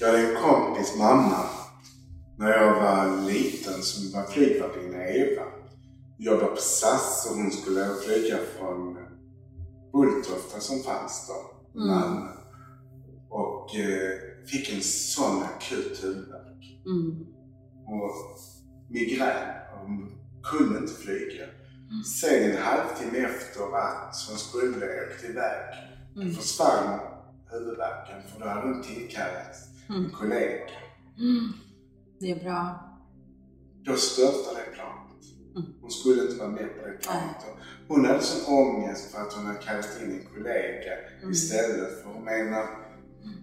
Jag 0.00 0.06
hade 0.06 0.28
en 0.28 0.42
kompis 0.42 0.98
mamma 0.98 1.44
när 2.38 2.50
jag 2.50 2.74
var 2.74 3.26
liten 3.26 3.82
som 3.82 4.20
var 4.20 4.26
flygvärdinna 4.26 5.08
Eva. 5.08 5.42
Jag 6.18 6.34
jobbade 6.34 6.50
på 6.50 6.60
SAS 6.60 7.28
och 7.30 7.36
hon 7.36 7.50
skulle 7.50 7.88
flyga 8.06 8.38
från 8.58 8.98
Bulltofta 9.92 10.60
som 10.60 10.80
fanns 10.80 11.28
då. 11.28 11.80
i 11.80 11.84
Malmö. 11.84 12.30
Och 13.30 13.76
eh, 13.76 14.46
fick 14.46 14.72
en 14.74 14.82
sån 14.82 15.42
akut 15.42 16.04
huvudvärk. 16.04 16.82
Mm. 16.86 17.26
Och 17.86 18.38
migrän. 18.88 19.48
Hon 19.80 20.12
kunde 20.42 20.78
inte 20.78 20.92
flyga. 20.92 21.44
Sen 22.04 22.50
en 22.50 22.56
halvtimme 22.62 23.18
efter 23.18 23.76
att 23.76 24.16
hon 24.28 24.38
skulle 24.38 24.86
åkt 25.06 25.24
iväg 25.24 25.74
Mm. 26.16 26.34
försvann 26.34 27.00
huvudvärken 27.50 28.22
för 28.32 28.40
då 28.40 28.46
hade 28.46 28.66
hon 28.68 28.82
tillkallat 28.82 29.56
en 29.88 29.94
Mm. 29.96 30.10
kollega. 30.10 30.64
Mm. 31.18 31.52
Det 32.20 32.30
är 32.30 32.44
bra. 32.44 32.88
Då 33.84 33.96
störtade 33.96 34.56
det 34.60 34.74
planet. 34.74 35.22
Mm. 35.56 35.72
Hon 35.80 35.90
skulle 35.90 36.22
inte 36.22 36.34
vara 36.36 36.48
med 36.48 36.68
på 36.80 36.86
det 36.88 36.92
planet. 37.02 37.36
Och 37.50 37.58
Hon 37.96 38.04
hade 38.06 38.20
sån 38.20 38.54
ångest 38.54 39.10
för 39.14 39.22
att 39.22 39.32
hon 39.32 39.46
hade 39.46 39.58
kallat 39.58 39.98
in 40.02 40.10
en 40.12 40.26
kollega 40.34 40.92
Mm. 41.18 41.30
istället. 41.32 42.02
För 42.02 42.08
hon 42.10 42.24
menar, 42.24 42.66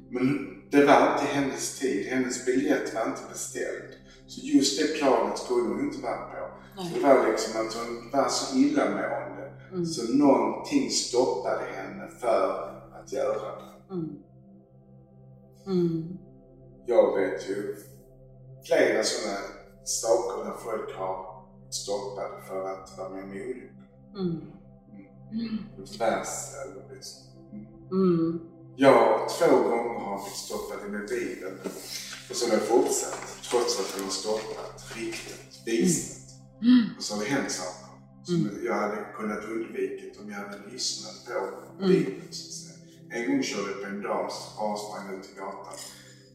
men 0.09 0.49
det 0.71 0.85
var 0.85 1.13
inte 1.13 1.25
hennes 1.33 1.79
tid. 1.79 2.07
Hennes 2.07 2.45
biljett 2.45 2.93
var 2.95 3.05
inte 3.05 3.21
beställd. 3.31 3.93
Så 4.27 4.41
just 4.45 4.79
det 4.79 4.97
planet 4.99 5.37
skulle 5.37 5.67
hon 5.69 5.79
inte 5.79 6.01
vara 6.01 6.17
på. 6.17 6.48
Nej. 6.79 6.93
det 6.93 6.99
var 6.99 7.29
liksom 7.29 7.61
att 7.61 7.73
hon 7.73 8.09
var 8.11 8.29
så 8.29 8.57
illamående. 8.57 9.51
Mm. 9.71 9.85
Så 9.85 10.13
någonting 10.13 10.89
stoppade 10.89 11.65
henne 11.75 12.07
för 12.19 12.73
att 13.01 13.11
göra 13.11 13.55
det. 13.55 13.93
Mm. 13.93 14.15
Mm. 15.65 16.17
Jag 16.85 17.19
vet 17.19 17.49
ju 17.49 17.75
flera 18.65 19.03
sådana 19.03 19.39
saker 19.83 20.45
där 20.45 20.55
folk 20.57 20.97
har 20.97 21.45
stoppade 21.69 22.41
för 22.47 22.69
att 22.69 22.97
vara 22.97 23.09
med 23.09 23.23
om 23.23 23.29
olyckor. 23.29 23.87
Mm. 24.15 24.41
På 25.77 25.85
tvärs 25.85 26.55
eller 26.65 26.95
liksom. 26.95 27.23
Mm. 27.91 28.39
Jag 28.75 29.29
två 29.29 29.55
gånger 29.55 29.99
har 29.99 30.17
blivit 30.17 30.37
stoppad 30.37 30.91
med 30.91 31.07
bilen. 31.07 31.59
Och 32.29 32.35
så 32.35 32.45
har 32.45 32.53
jag 32.53 32.63
fortsatt. 32.63 33.19
Trots 33.51 33.79
att 33.79 33.95
den 33.95 34.03
har 34.03 34.11
stoppat, 34.11 34.85
riktat, 34.95 35.61
visat. 35.65 36.18
Och 36.97 37.03
så 37.03 37.15
har 37.15 37.23
det 37.23 37.29
hänt 37.29 37.51
saker. 37.51 37.89
Som 38.23 38.35
Mm. 38.35 38.65
jag 38.65 38.73
hade 38.73 39.05
kunnat 39.17 39.43
undvikit 39.45 40.19
om 40.19 40.29
jag 40.31 40.37
hade 40.37 40.57
lyssnat 40.71 41.15
på 41.25 41.83
Mm. 41.85 42.31
säga. 42.31 42.75
En 43.11 43.31
gång 43.31 43.43
körde 43.43 43.71
jag 43.71 43.81
på 43.81 43.87
en 43.87 44.01
dam 44.01 44.29
som 44.29 44.47
bara 44.57 44.77
sprang 44.77 45.19
ut 45.19 45.29
i 45.35 45.39
gatan. 45.39 45.73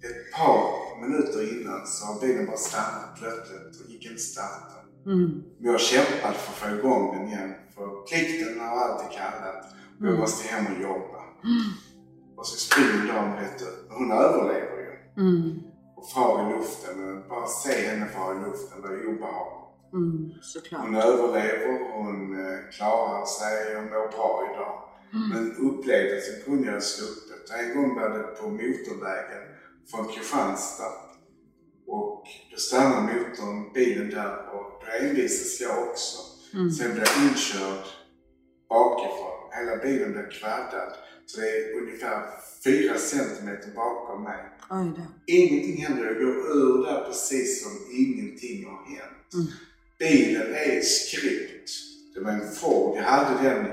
Ett 0.09 0.33
par 0.37 0.61
minuter 1.00 1.61
innan 1.61 1.87
så 1.87 2.04
har 2.07 2.21
bilen 2.21 2.47
bara 2.47 2.57
stannat 2.57 3.16
plötsligt 3.19 3.81
och 3.85 3.90
gick 3.90 4.07
inte 4.07 4.23
starta. 4.23 4.75
Mm. 5.07 5.43
Men 5.59 5.73
jag 5.73 5.81
kämpade 5.81 6.35
för 6.35 6.52
att 6.52 6.59
få 6.73 6.78
igång 6.78 7.16
den 7.16 7.28
igen. 7.28 7.54
För 7.75 7.87
plikten 8.09 8.61
har 8.61 8.76
alltid 8.76 9.11
kallat. 9.19 9.64
Och 9.99 10.07
jag 10.07 10.09
Mm. 10.09 10.21
måste 10.21 10.49
hem 10.49 10.66
och 10.76 10.83
jobba. 10.83 11.21
Mm. 11.45 11.71
Och 12.37 12.47
så 12.47 12.57
springer 12.57 13.12
damen 13.14 13.37
rätt 13.37 13.62
ut. 13.62 13.85
Men 13.88 13.97
hon 13.97 14.11
överlever 14.12 14.78
ju. 14.87 15.23
Mm. 15.23 15.61
Och 15.97 16.11
far 16.11 16.50
i 16.50 16.52
luften. 16.57 16.95
Och 17.19 17.28
bara 17.28 17.47
se 17.47 17.88
henne 17.88 18.07
fara 18.09 18.37
i 18.37 18.40
luften 18.45 18.83
var 18.83 18.90
ju 18.90 19.07
obehagligt. 19.07 19.63
Mm. 19.95 20.31
Hon 20.71 20.95
överlever, 20.95 21.93
hon 21.93 22.41
eh, 22.41 22.59
klarar 22.77 23.27
sig 23.27 23.77
och 23.77 23.83
mår 23.83 24.09
bra 24.17 24.51
idag. 24.53 24.75
Mm. 25.13 25.29
Men 25.29 25.57
upplevelsen 25.69 26.35
kunde 26.45 26.73
jag 26.73 26.83
sluppit. 26.83 27.51
En 27.61 27.77
gång 27.77 27.95
var 27.95 28.09
det 28.11 28.23
på 28.23 28.49
motorvägen 28.49 29.45
från 29.91 30.09
Kristianstad. 30.09 30.93
Och 31.87 32.25
då 32.51 32.57
stannar 32.57 33.01
motorn, 33.03 33.73
bilen 33.75 34.11
där 34.11 34.37
och 34.55 34.83
då 34.85 35.07
envisas 35.07 35.61
jag 35.61 35.89
också. 35.89 36.19
Mm. 36.55 36.71
Sen 36.71 36.93
blir 36.93 37.05
jag 37.07 37.25
inkörd 37.25 37.85
bakifrån. 38.69 39.39
Hela 39.59 39.77
bilen 39.77 40.13
blir 40.13 40.31
kvaddad. 40.31 40.93
Så 41.27 41.41
det 41.41 41.47
är 41.49 41.83
ungefär 41.83 42.23
fyra 42.65 42.99
centimeter 42.99 43.71
bakom 43.75 44.23
mig. 44.23 44.43
Ingenting 45.27 45.85
händer. 45.85 46.05
Jag 46.05 46.15
går 46.15 46.37
ur 46.57 46.85
där 46.87 47.05
precis 47.05 47.63
som 47.63 47.73
ingenting 47.91 48.67
har 48.67 48.85
hänt. 48.97 49.35
Mm. 49.35 49.47
Bilen 49.99 50.55
är 50.55 50.81
skript. 50.81 51.71
Det 52.15 52.21
var 52.21 52.31
en 52.31 52.53
Ford. 52.53 52.97
Jag 52.97 53.05
hade 53.05 53.49
den 53.49 53.67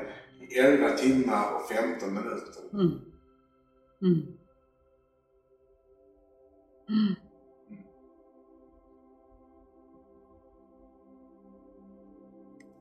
i 0.49 0.57
11 0.57 0.97
timmar 0.97 1.53
och 1.55 1.69
15 1.69 2.13
minuter. 2.13 2.63
Mm. 2.73 2.87
Mm. 4.01 4.37
Mm. 6.89 7.15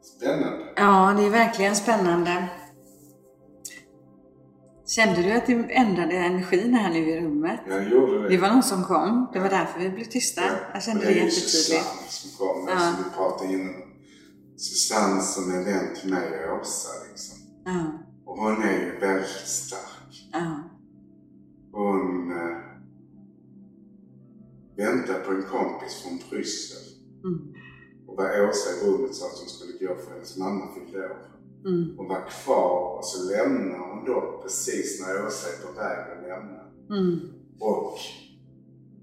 Spännande. 0.02 0.72
Ja, 0.76 1.14
det 1.18 1.26
är 1.26 1.30
verkligen 1.30 1.76
spännande. 1.76 2.48
Kände 4.96 5.22
du 5.22 5.32
att 5.32 5.46
det 5.46 5.52
ändrade 5.52 6.12
energin 6.16 6.74
här 6.74 6.90
nu 6.90 6.98
i 6.98 7.20
rummet? 7.20 7.60
Jag 7.68 7.88
gjorde 7.90 8.22
det. 8.22 8.28
Det 8.28 8.36
var 8.38 8.48
någon 8.48 8.62
som 8.62 8.84
kom. 8.84 9.30
Det 9.32 9.38
var 9.38 9.48
därför 9.48 9.80
vi 9.80 9.90
blev 9.90 10.04
tysta. 10.04 10.42
Jag 10.72 10.82
kände 10.82 11.04
det 11.04 11.10
är 11.10 11.14
ju 11.14 11.20
jättetydligt. 11.24 11.84
Som 12.08 12.30
kom. 12.46 12.68
Ja. 12.68 12.78
Som 12.78 13.04
vi 13.04 13.10
pratade 13.16 13.52
innan. 13.52 13.74
Susanne 14.56 15.20
som 15.22 15.52
är 15.52 15.64
vän 15.64 15.94
till 16.00 16.10
mig 16.10 16.48
och 16.50 16.60
Åsa 16.60 16.88
liksom. 17.10 17.38
Ja, 17.64 17.92
Och 18.24 18.36
hon 18.38 18.62
är 18.62 18.72
ju 18.72 18.98
väldigt 19.00 19.48
stark. 19.48 20.28
ja, 20.32 20.62
Hon 21.72 22.32
eh, 22.32 22.56
väntar 24.76 25.20
på 25.20 25.30
en 25.32 25.42
kompis 25.42 26.02
från 26.02 26.18
Bryssel. 26.30 26.82
mm, 27.24 27.54
Och 28.08 28.16
var 28.16 28.48
Åsa 28.48 28.70
i 28.70 28.86
rummet 28.90 29.14
sa 29.14 29.26
att 29.26 29.38
hon 29.38 29.48
skulle 29.48 29.72
gå 29.86 29.96
för 30.02 30.12
hennes 30.12 30.36
mamma 30.36 30.74
fyllde 30.74 30.98
år. 31.06 31.29
Mm, 31.66 31.94
Hon 31.96 32.08
var 32.08 32.28
kvar 32.30 32.96
och 32.98 33.04
så 33.04 33.30
lämnar 33.32 33.78
hon 33.78 34.04
då 34.04 34.40
precis 34.42 35.00
när 35.00 35.26
Åsa 35.26 35.48
är 35.48 35.66
på 35.66 35.72
väg 35.80 35.98
att 36.12 36.22
lämna. 36.28 36.60
mm, 36.98 37.20
Och 37.60 37.96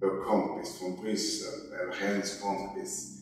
vår 0.02 0.24
kompis 0.26 0.80
från 0.80 1.02
Bryssel, 1.02 1.60
eller 1.82 1.94
hennes 1.94 2.42
kompis, 2.42 3.14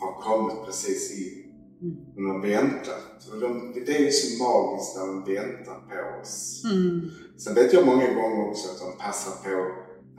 har 0.00 0.12
kommit 0.22 0.64
precis 0.66 1.18
in. 1.18 1.44
mm, 1.82 1.96
Hon 2.14 2.26
har 2.30 2.42
väntat. 2.48 3.28
Och 3.32 3.40
de, 3.40 3.72
det 3.86 3.96
är 3.96 4.00
ju 4.04 4.10
så 4.10 4.42
magiskt 4.44 4.96
när 4.96 5.06
de 5.06 5.24
väntar 5.34 5.74
på 5.74 6.20
oss. 6.22 6.62
mm, 6.72 7.10
Sen 7.38 7.54
vet 7.54 7.72
jag 7.72 7.86
många 7.86 8.14
gånger 8.14 8.48
också 8.50 8.68
att 8.70 8.78
de 8.78 9.04
passar 9.04 9.50
på 9.50 9.70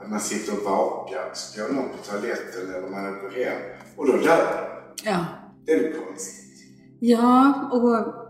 att 0.04 0.10
man 0.10 0.20
sitter 0.20 0.52
och 0.58 0.64
vakar. 0.64 1.30
Så 1.34 1.62
går 1.62 1.72
någon 1.74 1.88
på 1.88 1.96
toaletten 2.10 2.74
eller 2.74 2.88
man 2.90 3.16
åker 3.26 3.44
hem. 3.44 3.62
Och 3.96 4.06
då 4.06 4.12
dör 4.12 4.84
ja. 5.04 5.24
Det 5.66 5.72
är 5.72 5.78
ju 5.82 5.92
konstigt. 5.92 6.56
Ja, 7.00 7.70
och 7.72 8.25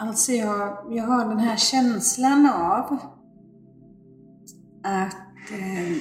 alltså 0.00 0.32
jag, 0.32 0.86
jag 0.90 1.04
har 1.04 1.28
den 1.28 1.38
här 1.38 1.56
känslan 1.56 2.46
av 2.46 2.98
att 4.82 5.16
eh, 5.52 5.96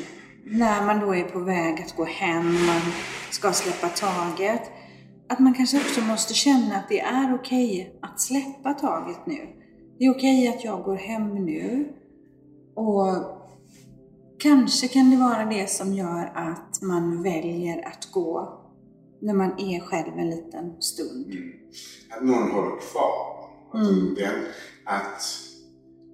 när 0.45 0.85
man 0.85 0.99
då 0.99 1.15
är 1.15 1.23
på 1.23 1.39
väg 1.39 1.81
att 1.81 1.95
gå 1.95 2.05
hem, 2.05 2.45
man 2.45 2.81
ska 3.31 3.51
släppa 3.51 3.89
taget, 3.89 4.61
att 5.29 5.39
man 5.39 5.53
kanske 5.53 5.77
också 5.77 6.01
måste 6.01 6.33
känna 6.33 6.75
att 6.75 6.89
det 6.89 6.99
är 6.99 7.35
okej 7.35 7.99
att 8.01 8.21
släppa 8.21 8.73
taget 8.73 9.25
nu. 9.25 9.47
Det 9.97 10.05
är 10.05 10.11
okej 10.11 10.47
att 10.47 10.63
jag 10.63 10.83
går 10.83 10.95
hem 10.95 11.45
nu. 11.45 11.93
Och 12.75 13.07
kanske 14.39 14.87
kan 14.87 15.09
det 15.09 15.17
vara 15.17 15.45
det 15.45 15.69
som 15.69 15.93
gör 15.93 16.31
att 16.35 16.81
man 16.81 17.23
väljer 17.23 17.87
att 17.87 18.11
gå 18.11 18.59
när 19.21 19.33
man 19.33 19.59
är 19.59 19.79
själv 19.79 20.17
en 20.17 20.29
liten 20.29 20.81
stund. 20.81 21.25
Mm. 21.31 21.51
Att 22.09 22.23
någon 22.25 22.51
håller 22.51 22.79
kvar. 22.79 23.38
Att, 23.73 23.87
Mm. 23.87 24.15
den, 24.15 24.45
att 24.85 25.21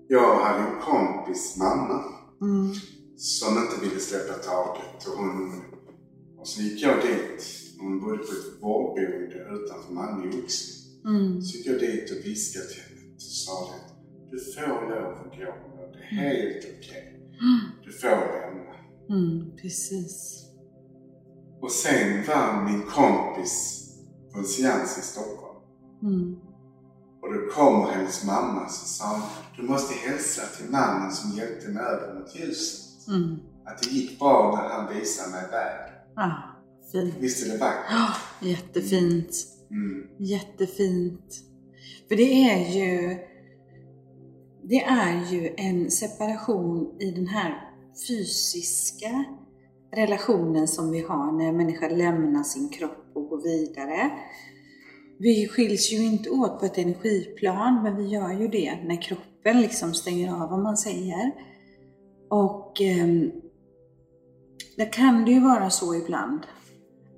jag 0.07 0.39
hade 0.43 0.59
en 0.69 0.79
kompis 0.81 1.57
mamma 1.57 2.03
Mm. 2.41 2.73
som 3.17 3.57
inte 3.57 3.85
ville 3.85 3.99
släppa 3.99 4.33
taget. 4.33 5.07
Och, 5.07 5.17
hon, 5.17 5.61
och 6.37 6.47
så 6.47 6.61
gick 6.61 6.81
jag 6.83 7.01
dit. 7.01 7.43
Hon 7.79 7.99
bodde 7.99 8.17
på 8.17 8.23
ett 8.23 8.61
vårdboende 8.61 9.35
utanför 9.55 9.93
Malmö 9.93 10.25
i. 10.25 10.45
Mm. 11.05 11.41
Så 11.41 11.57
gick 11.57 11.67
jag 11.67 11.79
dit 11.79 12.11
och 12.11 12.25
viskade 12.25 12.65
till 12.65 12.81
henne. 12.81 13.15
Så 13.17 13.45
sa 13.45 13.69
det 13.71 13.95
du 14.31 14.39
får 14.53 14.89
lov 14.89 15.13
att 15.13 15.37
gå. 15.37 15.53
Det 15.93 16.15
är 16.15 16.51
helt 16.51 16.65
okej. 16.79 17.11
Du 17.85 17.91
får 17.91 18.09
lämna. 18.09 18.75
Mm. 19.09 19.51
Precis. 19.61 20.41
Och 21.61 21.71
sen 21.71 22.23
var 22.27 22.63
min 22.71 22.81
kompis 22.83 23.81
på 24.33 24.39
en 24.39 24.45
seans 24.45 24.97
i 24.97 25.01
Stockholm. 25.01 25.57
Mm. 26.03 26.35
Och 27.25 27.33
då 27.33 27.51
kommer 27.51 27.91
hennes 27.91 28.25
mamma 28.25 28.69
så 28.69 28.87
sa 28.87 29.11
hon, 29.11 29.21
du 29.57 29.63
måste 29.63 29.93
hälsa 29.93 30.41
till 30.57 30.71
mannen 30.71 31.11
som 31.11 31.31
hjälpte 31.31 31.69
mig 31.69 31.83
över 31.83 32.19
mot 32.19 32.35
ljuset. 32.35 33.07
Mm. 33.07 33.39
Att 33.65 33.83
det 33.83 33.89
gick 33.89 34.19
bra 34.19 34.51
när 34.55 34.69
han 34.69 34.93
visade 34.93 35.31
mig 35.31 35.51
väg. 35.51 35.91
Ah, 36.15 36.31
fint. 36.91 37.15
Visst 37.19 37.47
är 37.47 37.51
det 37.51 37.57
vackert? 37.57 37.85
Ja, 37.89 38.13
jättefint. 38.47 39.35
Mm. 39.71 40.07
Jättefint. 40.19 41.35
För 42.07 42.15
det 42.15 42.49
är 42.49 42.69
ju 42.69 43.17
det 44.63 44.83
är 44.83 45.31
ju 45.31 45.53
en 45.57 45.91
separation 45.91 46.97
i 46.99 47.11
den 47.11 47.27
här 47.27 47.71
fysiska 48.07 49.25
relationen 49.95 50.67
som 50.67 50.91
vi 50.91 51.01
har 51.01 51.31
när 51.31 51.45
en 51.45 51.57
människa 51.57 51.87
lämnar 51.87 52.43
sin 52.43 52.69
kropp 52.69 53.11
och 53.15 53.29
går 53.29 53.43
vidare 53.43 54.11
vi 55.19 55.47
skiljs 55.47 55.91
ju 55.91 56.03
inte 56.05 56.29
åt 56.29 56.59
på 56.59 56.65
ett 56.65 56.77
energiplan, 56.77 57.83
men 57.83 57.97
vi 57.97 58.07
gör 58.07 58.31
ju 58.31 58.47
det 58.47 58.79
när 58.83 59.01
kroppen 59.01 59.61
liksom 59.61 59.93
stänger 59.93 60.33
av, 60.33 60.49
vad 60.49 60.59
man 60.59 60.77
säger. 60.77 61.31
Och 62.29 62.81
eh, 62.81 63.07
där 64.77 64.93
kan 64.93 65.25
det 65.25 65.31
ju 65.31 65.39
vara 65.39 65.69
så 65.69 65.95
ibland 65.95 66.41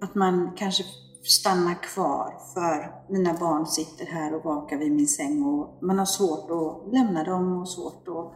att 0.02 0.16
man 0.16 0.52
kanske 0.58 0.84
stannar 1.24 1.84
kvar 1.84 2.34
för 2.54 2.92
mina 3.14 3.34
barn 3.34 3.66
sitter 3.66 4.06
här 4.06 4.36
och 4.36 4.44
vakar 4.44 4.78
vid 4.78 4.92
min 4.92 5.08
säng 5.08 5.44
och 5.44 5.84
man 5.84 6.00
har 6.00 6.06
svårt 6.06 6.52
att 6.52 6.94
lämna 6.94 7.24
dem 7.24 7.62
och 7.62 7.70
svårt 7.70 8.08
att 8.08 8.34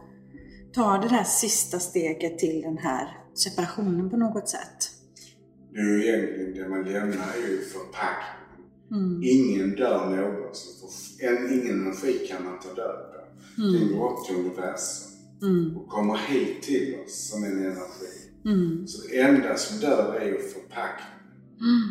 ta 0.74 0.98
det 0.98 1.08
där 1.08 1.24
sista 1.24 1.78
steget 1.78 2.38
till 2.38 2.60
den 2.62 2.78
här 2.78 3.18
separationen 3.34 4.10
på 4.10 4.16
något 4.16 4.48
sätt. 4.48 4.90
Det 5.72 5.78
är 5.78 5.84
ju 5.84 6.06
egentligen 6.06 6.54
det 6.54 6.68
man 6.68 6.82
lämnar 6.82 7.28
är 7.34 7.50
ju 7.50 7.58
förpackning. 7.58 8.41
Mm. 8.92 9.20
Ingen 9.22 9.70
dör 9.70 10.10
någonsin. 10.10 10.88
För 11.20 11.52
ingen 11.52 11.80
energi 11.80 12.26
kan 12.28 12.44
man 12.44 12.58
ta 12.60 12.74
död 12.74 12.98
på. 13.12 13.62
Mm. 13.62 13.72
Den 13.72 13.98
går 13.98 14.24
till 14.24 14.36
universum 14.36 15.12
mm. 15.42 15.76
och 15.76 15.88
kommer 15.88 16.16
hit 16.16 16.62
till 16.62 16.96
oss 17.04 17.28
som 17.30 17.44
en 17.44 17.58
energi. 17.58 18.30
Mm. 18.44 18.86
Så 18.86 19.08
det 19.08 19.20
enda 19.20 19.56
som 19.56 19.80
dör 19.80 20.14
är 20.14 20.26
ju 20.26 20.38
förpackningen. 20.38 21.22
Mm. 21.60 21.90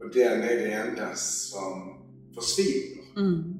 Och 0.00 0.10
den 0.14 0.42
är 0.42 0.56
det 0.56 0.72
enda 0.72 1.14
som 1.14 1.96
försvinner. 2.34 3.04
Mm. 3.16 3.58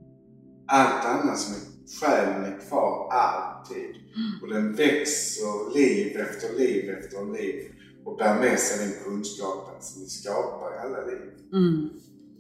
Allt 0.67 1.05
annat 1.05 1.39
som 1.39 1.55
är 1.55 1.61
själen 2.01 2.45
är 2.45 2.69
kvar 2.69 3.09
alltid. 3.13 3.97
Och 4.43 4.49
den 4.49 4.75
växer 4.75 5.75
liv 5.75 6.17
efter 6.17 6.59
liv 6.59 6.91
efter 6.91 7.33
liv 7.33 7.73
och 8.05 8.17
bär 8.17 8.39
med 8.39 8.59
sig 8.59 8.87
den 8.87 9.05
kunskapen 9.05 9.83
som 9.83 10.03
vi 10.03 10.09
skapar 10.09 10.75
i 10.75 10.79
alla 10.79 11.07
liv. 11.07 11.33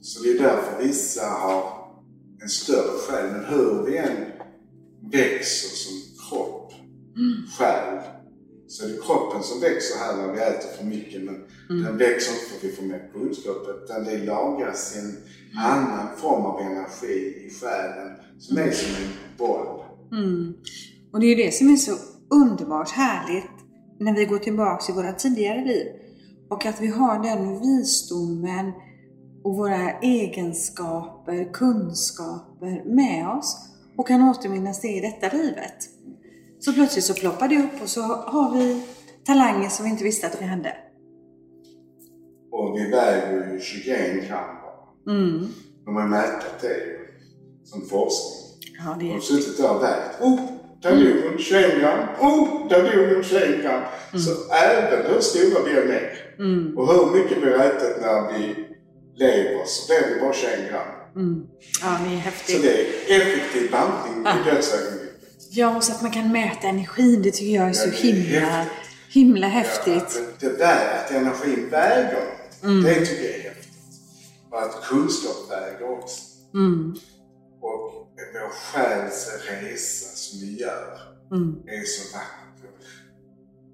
Mm. 0.02 0.04
Så 0.04 0.22
det 0.22 0.30
är 0.30 0.38
därför 0.38 0.82
vissa 0.82 1.26
har 1.26 1.62
en 2.42 2.48
större 2.48 2.98
själ. 2.98 3.32
Men 3.32 3.44
hur 3.44 3.82
vi 3.86 3.96
än 3.96 4.16
växer 5.12 5.76
som 5.76 5.92
kropp, 6.28 6.72
mm. 7.16 7.46
själ, 7.58 8.00
så 8.68 8.84
är 8.84 8.88
det 8.88 9.02
kroppen 9.02 9.42
som 9.42 9.60
växer 9.60 9.98
här 9.98 10.16
när 10.16 10.32
vi 10.32 10.40
äter 10.40 10.68
för 10.78 10.84
mycket. 10.84 11.22
Men 11.22 11.34
mm. 11.70 11.82
den 11.84 11.96
växer 11.96 12.32
inte 12.32 12.44
för 12.44 12.56
att 12.56 12.64
vi 12.64 12.76
får 12.76 12.82
mer 12.82 13.10
kunskap 13.12 13.68
utan 13.84 14.04
det 14.04 14.24
lagras 14.24 14.96
en 14.96 15.16
annan 15.58 16.16
form 16.16 16.44
av 16.44 16.60
energi 16.60 17.46
i 17.46 17.50
själen 17.60 18.16
som 18.38 18.58
är 18.58 18.70
som 18.70 19.04
en 19.04 19.12
boll. 19.38 19.82
Mm. 20.12 20.54
Och 21.12 21.20
det 21.20 21.26
är 21.26 21.36
ju 21.36 21.44
det 21.44 21.54
som 21.54 21.72
är 21.72 21.76
så 21.76 21.92
underbart 22.30 22.90
härligt 22.90 23.44
när 24.00 24.14
vi 24.14 24.24
går 24.24 24.38
tillbaks 24.38 24.88
i 24.88 24.92
våra 24.92 25.12
tidigare 25.12 25.64
liv. 25.64 25.86
Och 26.50 26.66
att 26.66 26.80
vi 26.80 26.86
har 26.86 27.22
den 27.22 27.60
visdomen 27.60 28.72
och 29.44 29.56
våra 29.56 29.90
egenskaper, 29.90 31.52
kunskaper 31.52 32.82
med 32.84 33.28
oss 33.28 33.56
och 33.96 34.06
kan 34.06 34.22
återminnas 34.22 34.80
det 34.80 34.88
i 34.88 35.00
detta 35.00 35.36
livet. 35.36 35.74
Så 36.60 36.72
plötsligt 36.72 37.04
så 37.04 37.14
ploppar 37.14 37.48
det 37.48 37.58
upp 37.58 37.82
och 37.82 37.88
så 37.88 38.00
har 38.02 38.54
vi 38.58 38.82
talanger 39.26 39.68
som 39.68 39.84
vi 39.84 39.90
inte 39.90 40.04
visste 40.04 40.26
att 40.26 40.42
vi 40.42 40.44
hade. 40.44 40.76
Och 42.50 42.76
vi 42.76 42.90
väger 42.90 43.52
ju 43.52 43.60
21 43.60 44.28
gram 44.28 44.56
bara. 44.62 45.14
Mm. 45.14 45.46
De 45.84 45.96
har 45.96 46.08
mätt 46.08 46.60
det 46.60 46.68
ju 46.68 46.98
som 47.64 47.80
forskning. 47.80 48.76
Ja, 48.84 48.96
det 48.98 49.04
är... 49.04 49.08
De 49.08 49.14
har 49.14 49.20
suttit 49.20 49.56
där 49.56 49.76
och 49.76 49.82
vägt. 49.82 50.20
Oh, 50.20 50.40
där 50.82 50.96
dog 50.96 51.30
hon 51.30 51.38
21 51.38 51.80
gram. 51.80 51.98
Oh, 52.20 52.68
där 52.68 52.82
dog 52.82 53.14
hon 53.14 53.24
21 53.24 53.62
gram. 53.62 53.82
Mm. 54.10 54.22
Så 54.22 54.30
även 54.54 55.06
hur 55.06 55.20
stora 55.20 55.64
vi 55.64 55.70
är 55.70 55.86
med 55.86 56.10
mm. 56.38 56.78
och 56.78 56.86
hur 56.92 57.18
mycket 57.18 57.38
vi 57.38 57.52
har 57.52 57.64
ätit 57.64 57.96
när 58.00 58.32
vi 58.32 58.71
så 59.66 59.92
bara 60.20 60.32
21 60.32 60.70
gram. 60.70 60.82
Mm. 61.16 61.46
Ja, 61.82 61.98
det 62.04 62.14
är 62.14 62.18
häftigt. 62.18 62.56
Så 62.56 62.62
det 62.62 63.14
är 63.14 63.20
effektiv 63.20 63.70
bantning 63.70 64.22
ja. 64.24 64.40
i 64.40 64.50
dödsögonblicket. 64.50 65.12
Ja, 65.50 65.76
och 65.76 65.84
så 65.84 65.92
att 65.92 66.02
man 66.02 66.10
kan 66.10 66.32
mäta 66.32 66.68
energin. 66.68 67.22
Det 67.22 67.30
tycker 67.30 67.54
jag 67.54 67.68
är 67.68 67.72
så 67.72 67.88
ja, 67.88 67.92
är 67.92 67.96
himla, 67.96 68.40
häftigt. 68.40 68.88
himla 69.08 69.46
häftigt. 69.46 70.20
Ja, 70.40 70.48
det, 70.48 70.58
där 70.58 71.04
att 71.04 71.10
energin 71.10 71.68
väger 71.70 72.26
mm. 72.62 72.82
det 72.82 73.06
tycker 73.06 73.24
jag 73.24 73.34
är 73.34 73.42
häftigt. 73.42 73.72
Och 74.50 74.62
att 74.62 74.84
kunskap 74.84 75.50
väger 75.50 75.90
också. 75.90 76.20
Mm. 76.54 76.94
Och 77.60 78.08
vår 78.32 78.50
själs 78.50 79.30
resa 79.48 80.16
som 80.16 80.40
vi 80.40 80.60
gör 80.60 80.98
mm. 81.32 81.62
är 81.66 81.84
så 81.84 82.16
vacker. 82.16 82.70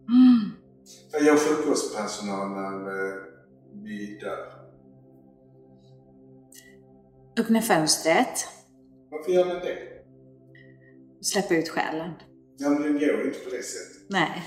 Mm. 0.08 0.50
Vad 1.12 1.22
gör 1.22 1.36
sjukvårdspersonal 1.36 2.48
när 2.48 3.14
vi 3.84 4.18
dör? 4.20 4.57
Öppna 7.38 7.62
fönstret. 7.62 8.48
Varför 9.10 9.32
gör 9.32 9.44
man 9.44 9.54
det? 9.56 9.78
Släppa 11.22 11.54
ut 11.54 11.68
själen. 11.68 12.10
Ja, 12.58 12.68
men 12.68 12.82
den 12.82 12.92
går 12.92 13.26
inte 13.26 13.38
på 13.38 13.50
det 13.50 13.62
sättet. 13.62 14.02
Nej. 14.08 14.42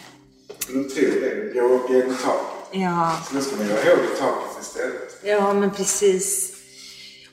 För 0.66 0.74
de 0.74 0.90
tror 0.90 1.22
det. 1.22 1.36
Den 1.36 1.54
går 1.54 1.92
genom 1.92 2.16
taket. 2.16 2.82
Ja. 2.82 3.20
Så 3.26 3.36
nu 3.36 3.42
ska 3.42 3.56
man 3.56 3.68
göra 3.68 3.96
hål 3.96 4.06
i 4.06 4.20
taket 4.20 4.62
istället. 4.62 5.22
Ja, 5.24 5.54
men 5.54 5.72
precis. 5.72 6.56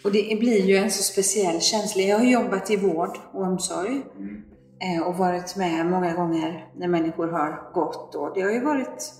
Och 0.03 0.13
det 0.13 0.39
blir 0.41 0.65
ju 0.65 0.77
en 0.77 0.91
så 0.91 1.03
speciell 1.03 1.61
känsla. 1.61 2.03
Jag 2.03 2.19
har 2.19 2.25
jobbat 2.25 2.71
i 2.71 2.77
vård 2.77 3.19
och 3.33 3.43
omsorg. 3.43 4.03
Mm. 4.17 4.43
Eh, 4.81 5.03
och 5.03 5.15
varit 5.15 5.57
med 5.57 5.87
många 5.87 6.15
gånger 6.15 6.69
när 6.77 6.89
människor 6.89 7.29
har 7.29 7.73
gått. 7.75 8.15
Och 8.15 8.33
det 8.35 8.41
har 8.41 8.51
ju 8.51 8.61
varit 8.61 9.13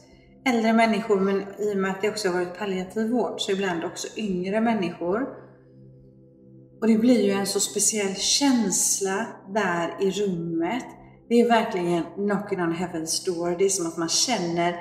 äldre 0.47 0.73
människor, 0.73 1.21
men 1.21 1.45
i 1.59 1.75
och 1.75 1.79
med 1.79 1.91
att 1.91 2.03
det 2.03 2.09
också 2.09 2.29
har 2.29 2.35
varit 2.35 2.59
palliativ 2.59 3.11
vård, 3.11 3.41
så 3.41 3.53
ibland 3.53 3.85
också 3.85 4.09
yngre 4.17 4.61
människor. 4.61 5.48
Och 6.81 6.89
det 6.89 6.99
blir 6.99 7.23
ju 7.23 7.31
en 7.31 7.47
så 7.47 7.61
speciell 7.61 8.15
känsla 8.15 9.27
där 9.49 9.97
i 10.01 10.11
rummet. 10.11 10.85
Det 11.29 11.35
är 11.41 11.49
verkligen 11.49 12.03
knocking 12.15 12.61
on 12.61 12.73
heaven's 12.73 13.27
door. 13.27 13.57
Det 13.59 13.65
är 13.65 13.69
som 13.69 13.87
att 13.87 13.97
man 13.97 14.09
känner 14.09 14.77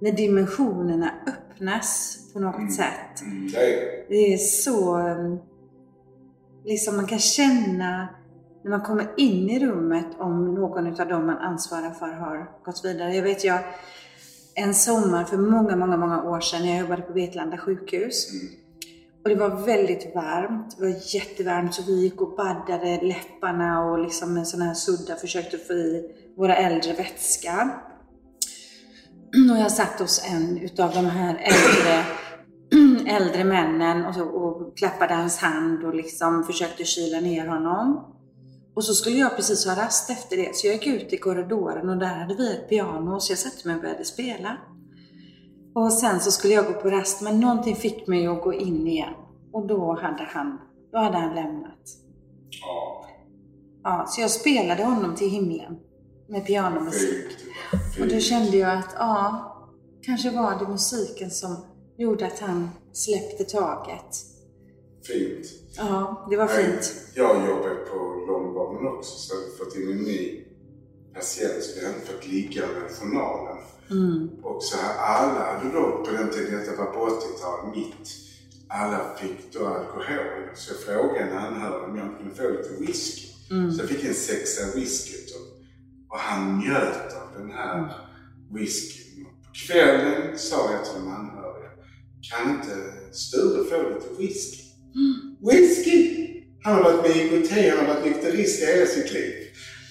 när 0.00 0.12
dimensionerna 0.12 1.10
öppnas 1.26 2.18
på 2.32 2.40
något 2.40 2.58
mm. 2.58 2.70
sätt. 2.70 3.22
Mm. 3.22 3.52
Det 4.08 4.34
är 4.34 4.38
så... 4.38 4.98
Um, 4.98 5.38
liksom 6.64 6.96
man 6.96 7.06
kan 7.06 7.18
känna 7.18 8.08
när 8.64 8.70
man 8.70 8.80
kommer 8.80 9.06
in 9.16 9.50
i 9.50 9.66
rummet 9.66 10.06
om 10.18 10.54
någon 10.54 11.00
av 11.00 11.08
dem 11.08 11.26
man 11.26 11.38
ansvarar 11.38 11.90
för 11.90 12.06
har 12.06 12.50
gått 12.64 12.84
vidare. 12.84 13.14
Jag 13.14 13.22
vet 13.22 13.44
jag, 13.44 13.60
en 14.54 14.74
sommar 14.74 15.24
för 15.24 15.36
många, 15.36 15.76
många, 15.76 15.96
många 15.96 16.22
år 16.22 16.40
sedan 16.40 16.62
när 16.62 16.68
jag 16.68 16.80
jobbade 16.80 17.02
på 17.02 17.12
Vetlanda 17.12 17.58
sjukhus. 17.58 18.32
Mm 18.32 18.67
och 19.24 19.28
det 19.28 19.34
var 19.34 19.66
väldigt 19.66 20.14
varmt. 20.14 20.76
Det 20.78 20.82
var 20.82 21.14
jättevarmt 21.14 21.74
så 21.74 21.82
vi 21.82 22.02
gick 22.02 22.20
och 22.20 22.36
baddade 22.36 23.00
läpparna 23.02 23.84
och 23.84 23.98
liksom 23.98 24.34
med 24.34 24.48
sådana 24.48 24.64
här 24.64 24.74
suddar 24.74 25.14
försökte 25.14 25.58
få 25.58 25.72
i 25.72 26.10
våra 26.36 26.56
äldre 26.56 26.92
vätska. 26.92 27.70
Och 29.52 29.58
jag 29.58 29.72
satt 29.72 30.00
hos 30.00 30.24
en 30.32 30.58
utav 30.58 30.90
de 30.94 31.06
här 31.06 31.34
äldre, 31.34 32.04
äldre 33.16 33.44
männen 33.44 34.06
och, 34.06 34.14
så, 34.14 34.24
och 34.24 34.78
klappade 34.78 35.14
hans 35.14 35.38
hand 35.38 35.84
och 35.84 35.94
liksom 35.94 36.44
försökte 36.44 36.84
kyla 36.84 37.20
ner 37.20 37.46
honom. 37.46 38.14
Och 38.74 38.84
så 38.84 38.94
skulle 38.94 39.16
jag 39.16 39.36
precis 39.36 39.66
ha 39.66 39.76
rast 39.84 40.10
efter 40.10 40.36
det, 40.36 40.56
så 40.56 40.66
jag 40.66 40.74
gick 40.74 40.86
ut 40.86 41.12
i 41.12 41.16
korridoren 41.16 41.88
och 41.88 41.98
där 41.98 42.06
hade 42.06 42.34
vi 42.34 42.52
ett 42.52 42.68
piano, 42.68 43.20
så 43.20 43.32
jag 43.32 43.38
satte 43.38 43.68
mig 43.68 43.76
och 43.76 43.82
började 43.82 44.04
spela. 44.04 44.56
Och 45.78 45.92
sen 45.92 46.20
så 46.20 46.30
skulle 46.30 46.54
jag 46.54 46.66
gå 46.66 46.72
på 46.72 46.90
rast, 46.90 47.22
men 47.22 47.40
någonting 47.40 47.76
fick 47.76 48.06
mig 48.06 48.26
att 48.26 48.42
gå 48.42 48.52
in 48.52 48.86
igen. 48.86 49.14
Och 49.52 49.66
då 49.66 49.92
hade 49.92 50.22
han, 50.22 50.58
då 50.92 50.98
hade 50.98 51.16
han 51.16 51.34
lämnat. 51.34 51.78
Ja. 52.50 53.06
Ja, 53.82 54.06
så 54.08 54.20
jag 54.20 54.30
spelade 54.30 54.84
honom 54.84 55.14
till 55.14 55.30
himlen 55.30 55.78
med 56.28 56.46
pianomusik. 56.46 57.26
Och 58.00 58.08
då 58.08 58.20
kände 58.20 58.56
jag 58.56 58.78
att, 58.78 58.94
ja, 58.98 59.54
kanske 60.02 60.30
var 60.30 60.58
det 60.58 60.68
musiken 60.68 61.30
som 61.30 61.56
gjorde 61.96 62.26
att 62.26 62.38
han 62.38 62.70
släppte 62.92 63.44
taget. 63.44 64.16
Fint. 65.06 65.46
Ja, 65.76 66.26
det 66.30 66.36
var 66.36 66.46
fint. 66.46 66.94
Jag 67.14 67.48
jobbar 67.48 67.74
på 67.90 68.26
långbanan 68.32 68.96
också, 68.96 69.18
så 69.18 69.34
jag 69.34 69.40
har 69.40 69.64
fått 69.64 69.76
in 69.76 69.90
en 69.90 70.04
ny 70.04 70.44
patient, 71.14 71.62
så 71.62 71.80
vi 71.80 71.86
har 71.86 71.94
inte 71.94 72.06
fått 72.06 72.26
ligga 72.26 72.62
med 72.62 72.90
journalen. 72.90 73.58
Mm. 73.90 74.28
Och 74.42 74.62
så 74.62 74.78
alla 74.98 75.52
hade 75.52 75.72
då, 75.72 76.04
på 76.04 76.10
den 76.10 76.30
tiden, 76.30 76.60
detta 76.60 76.76
var 76.76 76.92
på 76.92 77.00
80-talet, 77.00 77.76
mitt, 77.76 78.08
alla 78.68 79.16
fick 79.20 79.52
då 79.52 79.66
alkohol. 79.66 80.50
Så 80.54 80.72
jag 80.72 80.80
frågade 80.80 81.30
en 81.30 81.38
anhörig 81.38 81.84
om 81.84 81.96
jag 81.96 82.18
kunde 82.18 82.34
få 82.34 82.48
lite 82.48 82.80
whisky. 82.80 83.28
Mm. 83.50 83.72
Så 83.72 83.82
jag 83.82 83.88
fick 83.88 84.04
en 84.04 84.14
sexa 84.14 84.76
whisky 84.76 85.18
och 86.10 86.18
han 86.18 86.58
njöt 86.58 87.12
av 87.12 87.40
den 87.40 87.50
här 87.50 87.78
mm. 87.78 87.90
whiskyn. 88.50 89.24
På 89.24 89.50
kvällen 89.66 90.38
sa 90.38 90.72
jag 90.72 90.84
till 90.84 90.94
de 90.94 91.08
anhöriga, 91.08 91.70
kan 92.30 92.50
inte 92.50 92.74
Sture 93.12 93.64
få 93.64 93.88
lite 93.88 94.08
whisky? 94.18 94.62
Mm. 94.94 95.36
Whisky! 95.50 96.24
Han 96.62 96.74
har 96.74 96.82
varit 96.82 97.02
med 97.02 97.16
i 97.16 97.20
IOT, 97.20 97.50
han 97.50 97.86
har 97.86 97.94
varit 97.94 98.04
nykterist 98.04 98.62
i 98.62 98.66
hela 98.66 98.86
sitt 98.86 99.12
liv. 99.12 99.34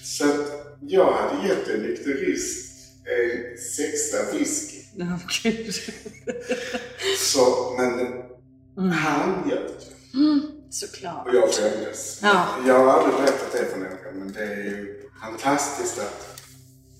Så 0.02 0.24
att 0.24 0.76
jag 0.80 1.12
hade 1.12 1.48
gett 1.48 1.68
en 1.68 1.80
nykterist 1.80 2.67
eh, 3.12 3.58
sexa 3.58 4.32
whisky. 4.32 4.78
Ja, 5.00 5.18
gud. 5.42 5.74
Så, 7.18 7.74
men 7.78 8.00
mm. 8.78 8.90
han 8.90 9.48
njöt 9.48 9.92
mm. 10.14 10.40
Såklart. 10.70 11.26
Och 11.26 11.34
jag 11.34 11.50
skämdes. 11.50 12.18
Ja. 12.22 12.46
Jag 12.66 12.78
har 12.78 12.92
aldrig 12.92 13.14
berättat 13.14 13.52
det 13.52 13.64
för 13.64 13.78
någon, 13.78 14.18
men 14.18 14.32
det 14.32 14.42
är 14.42 14.56
ju 14.56 15.08
fantastiskt 15.22 15.98
att... 15.98 16.40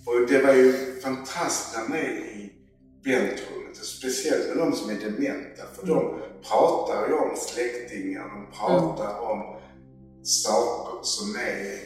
Och 0.07 0.29
det 0.29 0.42
var 0.42 0.53
ju 0.55 1.01
fantastiskt 1.01 1.75
där 1.75 1.88
med 1.88 2.11
i 2.11 2.53
väntrummet, 3.05 3.77
speciellt 3.77 4.49
med 4.49 4.57
de 4.57 4.73
som 4.73 4.90
är 4.90 4.94
dementa, 4.94 5.62
för 5.75 5.87
de 5.87 6.21
pratar 6.49 7.09
ju 7.09 7.14
om 7.14 7.37
släktingar, 7.37 8.23
de 8.23 8.57
pratar 8.59 9.21
om 9.21 9.57
saker 10.23 10.99
som 11.03 11.37
är 11.37 11.79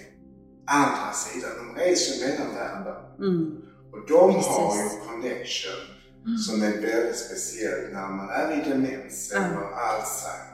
andra 0.66 1.12
sidan. 1.12 1.50
De 1.56 1.80
reser 1.80 2.28
mellan 2.28 2.54
världar. 2.54 3.16
Mm. 3.18 3.62
Och 4.02 4.08
de 4.08 4.14
har 4.14 4.32
Precis. 4.32 4.92
ju 4.92 4.98
en 4.98 5.08
connection 5.08 6.38
som 6.46 6.62
är 6.62 6.70
väldigt 6.70 7.16
speciell 7.16 7.92
när 7.92 8.08
man 8.08 8.28
är 8.28 8.52
i 8.52 8.70
demens 8.70 9.32
eller 9.32 9.62
Alzheimer. 9.72 10.52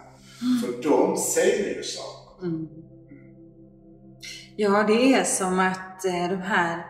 För 0.62 0.82
de 0.82 1.16
säger 1.16 1.76
ju 1.76 1.82
saker. 1.82 2.46
Mm. 2.46 2.68
Ja, 4.56 4.84
det 4.86 5.14
är 5.14 5.24
som 5.24 5.58
att 5.58 6.04
eh, 6.04 6.28
de 6.28 6.36
här 6.36 6.86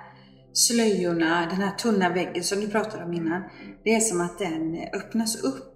slöjorna, 0.53 1.47
den 1.51 1.61
här 1.61 1.77
tunna 1.77 2.09
väggen 2.09 2.45
som 2.45 2.61
du 2.61 2.69
pratade 2.69 3.05
om 3.05 3.13
innan, 3.13 3.43
det 3.85 3.95
är 3.95 4.01
som 4.01 4.21
att 4.21 4.39
den 4.39 4.79
öppnas 4.93 5.43
upp. 5.43 5.75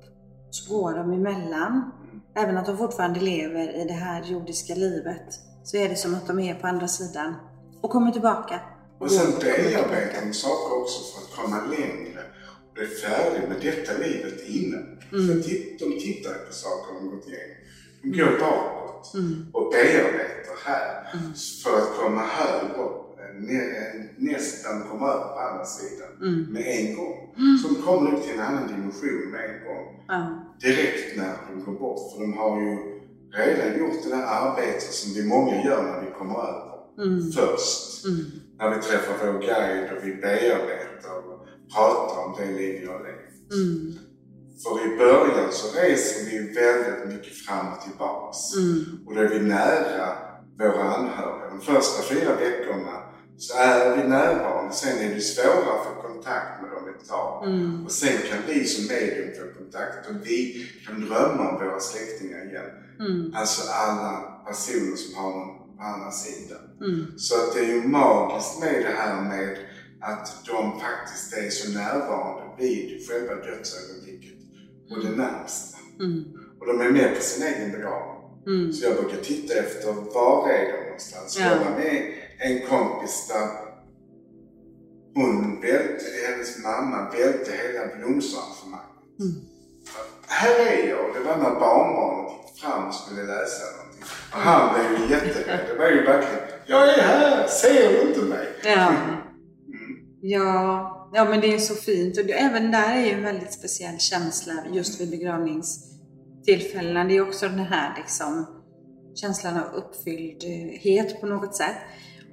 Så 0.51 0.75
går 0.75 0.95
de 0.95 1.12
emellan. 1.12 1.92
Även 2.37 2.59
att 2.59 2.66
de 2.66 2.79
fortfarande 2.79 3.21
lever 3.21 3.81
i 3.83 3.85
det 3.85 3.95
här 3.95 4.23
jordiska 4.23 4.75
livet 4.75 5.27
så 5.64 5.77
är 5.77 5.88
det 5.88 5.97
som 5.97 6.14
att 6.14 6.27
de 6.27 6.38
är 6.38 6.55
på 6.55 6.66
andra 6.66 6.88
sidan 6.88 7.35
och 7.83 7.90
kommer 7.90 8.11
tillbaka. 8.11 8.61
Och 9.03 9.11
sen 9.11 9.33
bearbetar 9.41 10.27
de 10.27 10.33
saker 10.35 10.77
också 10.81 11.01
för 11.12 11.19
att 11.25 11.37
komma 11.37 11.61
längre 11.77 12.21
och 12.69 12.75
bli 12.75 12.87
färdig 12.87 13.49
med 13.49 13.61
detta 13.62 13.93
livet 13.99 14.49
innan. 14.49 14.83
Mm. 15.12 15.27
För 15.27 15.35
de 15.79 16.01
tittar 16.01 16.35
på 16.47 16.53
saker 16.53 16.95
de 16.95 17.11
gått 17.11 17.27
igenom. 17.29 17.57
De 18.03 18.09
går 18.19 18.38
bakåt 18.41 19.15
Mm. 19.15 19.47
och 19.53 19.71
bearbetar 19.73 20.57
här 20.65 21.05
för 21.62 21.79
att 21.79 21.97
komma 21.99 22.23
högre 22.27 22.83
upp. 22.83 22.99
nä- 23.38 24.09
Nästan 24.17 24.83
komma 24.91 25.09
över 25.09 25.25
på 25.35 25.38
andra 25.41 25.65
sidan 25.65 26.09
Mm. 26.23 26.53
med 26.53 26.62
en 26.67 26.97
gång. 26.97 27.17
Så 27.62 27.69
de 27.69 27.83
kommer 27.83 28.15
upp 28.15 28.23
till 28.23 28.33
en 28.33 28.41
annan 28.41 28.67
dimension 28.69 29.31
med 29.31 29.45
en 29.51 29.65
gång. 29.67 30.05
Ja. 30.09 30.45
direkt 30.61 31.17
när 31.17 31.35
de 31.49 31.65
går 31.65 31.73
bort. 31.79 32.12
För 32.12 32.21
de 32.21 32.33
har 32.38 32.61
ju 32.61 32.77
redan 33.33 33.79
gjort 33.79 34.03
det 34.05 34.09
där 34.11 34.23
arbetet 34.27 34.93
som 34.95 35.12
vi 35.15 35.23
många 35.29 35.65
gör 35.65 35.83
när 35.83 36.01
vi 36.01 36.11
kommer 36.19 36.35
över. 36.38 36.73
Mm. 36.99 37.33
Först. 37.33 38.05
När 38.62 38.70
vi 38.77 38.83
träffar 38.83 39.14
vår 39.27 39.38
guide 39.40 39.90
och 39.92 40.07
vi 40.07 40.14
bearbetar 40.14 41.16
och 41.16 41.46
pratar 41.75 42.25
om 42.25 42.37
det 42.38 42.59
liv 42.59 42.81
vi 42.81 42.87
har 42.87 42.98
levt. 42.98 43.53
Mm. 43.53 43.94
För 44.62 44.87
i 44.87 44.96
början 44.98 45.53
så 45.53 45.81
reser 45.81 46.31
vi 46.31 46.55
väldigt 46.55 47.09
mycket 47.14 47.35
fram 47.35 47.72
och 47.72 47.81
tillbaks. 47.81 48.38
Mm. 48.57 49.07
Och 49.07 49.14
då 49.14 49.20
är 49.20 49.29
vi 49.29 49.40
nära 49.40 50.09
våra 50.59 50.83
anhöriga. 50.83 51.48
De 51.51 51.61
första 51.61 52.03
fyra 52.03 52.37
veckorna 52.37 53.03
så 53.38 53.59
är 53.59 53.96
vi 53.96 54.09
närvarande. 54.09 54.75
Sen 54.75 54.98
är 54.98 55.14
det 55.14 55.20
svårare 55.20 55.81
att 55.81 55.87
få 55.87 56.09
kontakt 56.09 56.62
med 56.62 56.70
dem 56.70 56.88
ett 56.88 57.09
tag. 57.09 57.46
Mm. 57.46 57.85
Och 57.85 57.92
sen 57.92 58.18
kan 58.31 58.38
vi 58.46 58.64
som 58.64 58.96
medium 58.96 59.35
få 59.35 59.59
kontakt 59.59 60.11
och 60.11 60.16
vi 60.22 60.66
kan 60.87 61.01
drömma 61.01 61.48
om 61.48 61.55
våra 61.55 61.81
släktingar 61.81 62.44
igen. 62.51 62.70
Mm. 63.01 63.35
Alltså 63.35 63.72
alla 63.72 64.42
personer 64.46 64.96
som 64.96 65.14
har 65.14 65.31
någon 65.31 65.62
på 65.83 65.88
andra 65.88 66.11
sidan. 66.11 66.59
Mm. 66.81 67.18
Så 67.18 67.35
att 67.35 67.55
det 67.55 67.61
är 67.61 67.75
ju 67.75 67.88
magiskt 67.88 68.61
med 68.61 68.75
det 68.75 68.95
här 68.97 69.23
med 69.23 69.59
att 70.01 70.45
de 70.47 70.81
faktiskt 70.81 71.33
är 71.33 71.51
så 71.51 71.71
närvarande 71.79 72.42
vid 72.59 73.09
själva 73.09 73.35
dödsögonblicket 73.35 74.38
och 74.90 75.05
det 75.05 75.16
närmsta. 75.16 75.79
Mm. 76.01 76.25
Och 76.61 76.66
de 76.66 76.81
är 76.81 76.90
med 76.90 77.16
på 77.16 77.23
sin 77.23 77.47
egen 77.47 77.71
begravning. 77.73 78.12
Mm. 78.47 78.73
Så 78.73 78.85
jag 78.85 78.97
brukar 78.97 79.23
titta 79.23 79.55
efter 79.55 79.92
var 79.92 80.49
är 80.49 80.73
de 80.73 80.85
någonstans. 80.85 81.38
Ja. 81.38 81.47
Jag 81.47 81.59
var 81.59 81.79
med 81.79 82.14
en 82.38 82.66
kompis 82.66 83.29
där 83.29 83.49
hon 85.14 85.61
välte, 85.61 86.05
hennes 86.27 86.62
mamma 86.62 87.11
välte 87.11 87.53
hela 87.53 87.97
blomsterarrangemanget. 87.97 89.21
Mm. 89.21 89.35
Här 90.27 90.59
är 90.61 90.88
jag. 90.88 91.14
Det 91.14 91.21
var 91.21 91.37
när 91.37 91.61
barnbarnet 91.61 92.52
fram 92.62 92.88
och 92.88 92.94
skulle 92.94 93.22
läsa 93.22 93.64
någonting. 93.77 94.05
Och 94.33 94.38
han 94.38 94.75
blev 94.75 95.01
ju 95.01 95.14
jätterädd. 95.14 95.61
Det 95.68 95.75
var 95.79 95.90
ju 95.90 96.05
verkligen, 96.05 96.44
jag 96.66 96.88
är 96.88 97.03
här, 97.03 97.46
ser 97.48 97.88
du 97.92 98.09
inte 98.09 98.20
mig? 98.20 98.48
Ja. 98.64 98.88
Mm. 98.88 99.22
Ja, 100.20 101.11
ja, 101.14 101.25
men 101.25 101.40
det 101.40 101.55
är 101.55 101.59
så 101.59 101.75
fint. 101.75 102.18
Och 102.18 102.25
det, 102.25 102.33
även 102.33 102.70
där 102.70 102.96
är 102.96 103.05
ju 103.05 103.11
en 103.11 103.22
väldigt 103.22 103.53
speciell 103.53 103.98
känsla 103.98 104.53
just 104.72 105.01
vid 105.01 105.11
begravningstillfällena. 105.11 107.05
Det 107.05 107.16
är 107.16 107.29
också 107.29 107.48
den 107.48 107.59
här 107.59 107.94
liksom, 107.96 108.46
känslan 109.14 109.57
av 109.57 109.75
uppfylldhet 109.75 111.20
på 111.20 111.27
något 111.27 111.57
sätt. 111.57 111.77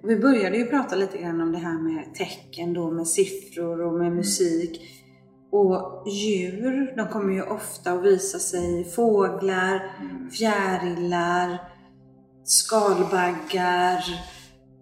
Och 0.03 0.09
vi 0.09 0.15
började 0.15 0.57
ju 0.57 0.65
prata 0.65 0.95
lite 0.95 1.17
grann 1.17 1.41
om 1.41 1.51
det 1.51 1.57
här 1.57 1.81
med 1.81 2.15
tecken 2.15 2.73
då, 2.73 2.91
med 2.91 3.07
siffror 3.07 3.81
och 3.81 3.99
med 3.99 4.11
musik. 4.11 4.81
Och 5.51 6.07
djur, 6.07 6.93
de 6.97 7.07
kommer 7.07 7.33
ju 7.33 7.41
ofta 7.41 7.91
att 7.91 8.03
visa 8.03 8.39
sig 8.39 8.91
fåglar, 8.91 9.95
fjärilar, 10.31 11.57
skalbaggar, 12.43 14.03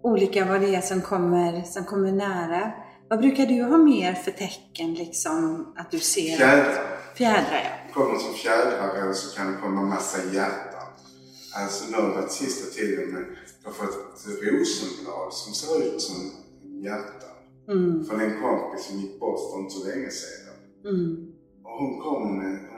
olika 0.02 0.44
vad 0.44 0.60
det 0.60 0.74
är 0.74 0.80
som 0.80 1.00
kommer, 1.00 1.62
som 1.62 1.84
kommer 1.84 2.12
nära. 2.12 2.72
Vad 3.10 3.18
brukar 3.18 3.46
du 3.46 3.62
ha 3.62 3.78
mer 3.78 4.14
för 4.14 4.30
tecken 4.30 4.94
liksom 4.94 5.66
att 5.76 5.90
du 5.90 5.98
ser? 5.98 6.36
Fjädrar. 6.36 6.98
Fjädrar 7.14 7.62
ja. 7.64 7.94
kommer 7.94 8.18
som 8.18 8.34
fjädrar 8.34 9.12
så 9.12 9.36
kan 9.36 9.52
det 9.52 9.58
komma 9.58 9.82
massa 9.82 10.18
hjärtan. 10.34 10.88
Alltså 11.56 11.90
nu 11.90 11.96
har 11.96 12.08
det 12.08 12.14
varit 12.14 12.32
sista 12.32 12.74
tiden 12.74 13.10
med, 13.10 13.24
jag 13.64 13.70
har 13.70 13.74
fått 13.74 14.26
rosenblad 14.26 15.32
som 15.32 15.52
ser 15.54 15.86
ut 15.86 16.02
som 16.02 16.30
hjärtan. 16.84 17.28
Mm, 17.68 18.04
Från 18.04 18.20
en 18.20 18.42
kompis 18.42 18.86
som 18.86 18.98
gick 18.98 19.20
bort 19.20 19.52
för 19.52 19.58
inte 19.60 19.74
så 19.74 19.86
länge 19.86 20.10
sedan. 20.10 20.47
Mm, 20.84 21.32
Och 21.64 21.70
hon 21.70 22.00
kom 22.00 22.22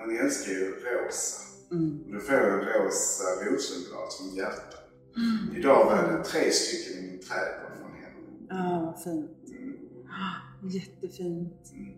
hon 0.01 0.17
älskar 0.25 0.53
ju 0.53 0.65
rosa. 0.71 1.41
mm, 1.73 2.01
Och 2.07 2.13
då 2.13 2.21
får 2.21 2.35
jag 2.35 2.53
rosa 2.61 3.25
rosenblad 3.45 4.13
som 4.13 4.37
hjärta. 4.37 4.77
mm. 5.17 5.57
Idag 5.57 5.85
var 5.85 6.13
det 6.19 6.25
tre 6.25 6.51
stycken 6.51 7.05
i 7.05 7.11
min 7.11 7.21
trädgård 7.21 7.79
från 7.79 7.93
henne. 7.93 8.47
Ja, 8.49 8.83
vad 8.87 9.03
fint. 9.03 9.49
Mm. 9.59 9.77
Ah, 10.09 10.67
Jättefint. 10.69 11.73
Mm. 11.73 11.93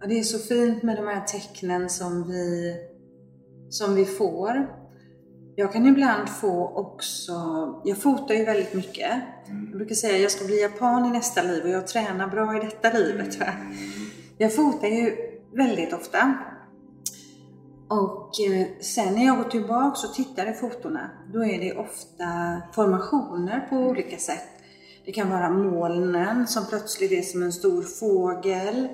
Ja, 0.00 0.06
det 0.08 0.18
är 0.18 0.22
så 0.22 0.38
fint 0.38 0.82
med 0.82 0.96
de 0.96 1.06
här 1.06 1.24
tecknen 1.26 1.90
som 1.90 2.28
vi, 2.28 2.74
som 3.68 3.94
vi 3.94 4.04
får. 4.04 4.83
Jag 5.56 5.72
kan 5.72 5.86
ibland 5.86 6.28
få 6.28 6.68
också, 6.74 7.32
jag 7.84 7.98
fotar 7.98 8.34
ju 8.34 8.44
väldigt 8.44 8.74
mycket. 8.74 9.12
Mm. 9.46 9.68
Jag 9.68 9.78
brukar 9.78 9.94
säga 9.94 10.14
att 10.14 10.20
jag 10.20 10.30
ska 10.30 10.44
bli 10.44 10.62
japan 10.62 11.06
i 11.06 11.10
nästa 11.10 11.42
liv 11.42 11.62
och 11.64 11.70
jag 11.70 11.86
tränar 11.86 12.28
bra 12.28 12.56
i 12.56 12.60
detta 12.60 12.98
livet. 12.98 13.40
Va? 13.40 13.46
Mm. 13.46 13.74
Jag 14.38 14.54
fotar 14.54 14.88
ju 14.88 15.16
väldigt 15.52 15.92
ofta. 15.92 16.34
Och 17.88 18.40
eh, 18.40 18.66
sen 18.80 19.14
när 19.14 19.26
jag 19.26 19.36
går 19.36 19.44
tillbaka 19.44 20.06
och 20.06 20.14
tittar 20.14 20.50
i 20.50 20.52
fotona, 20.52 21.10
då 21.32 21.44
är 21.44 21.60
det 21.60 21.72
ofta 21.72 22.62
formationer 22.72 23.66
på 23.70 23.76
olika 23.76 24.16
sätt. 24.18 24.48
Det 25.04 25.12
kan 25.12 25.30
vara 25.30 25.50
molnen 25.50 26.46
som 26.46 26.66
plötsligt 26.66 27.12
är 27.12 27.22
som 27.22 27.42
en 27.42 27.52
stor 27.52 27.82
fågel. 27.82 28.88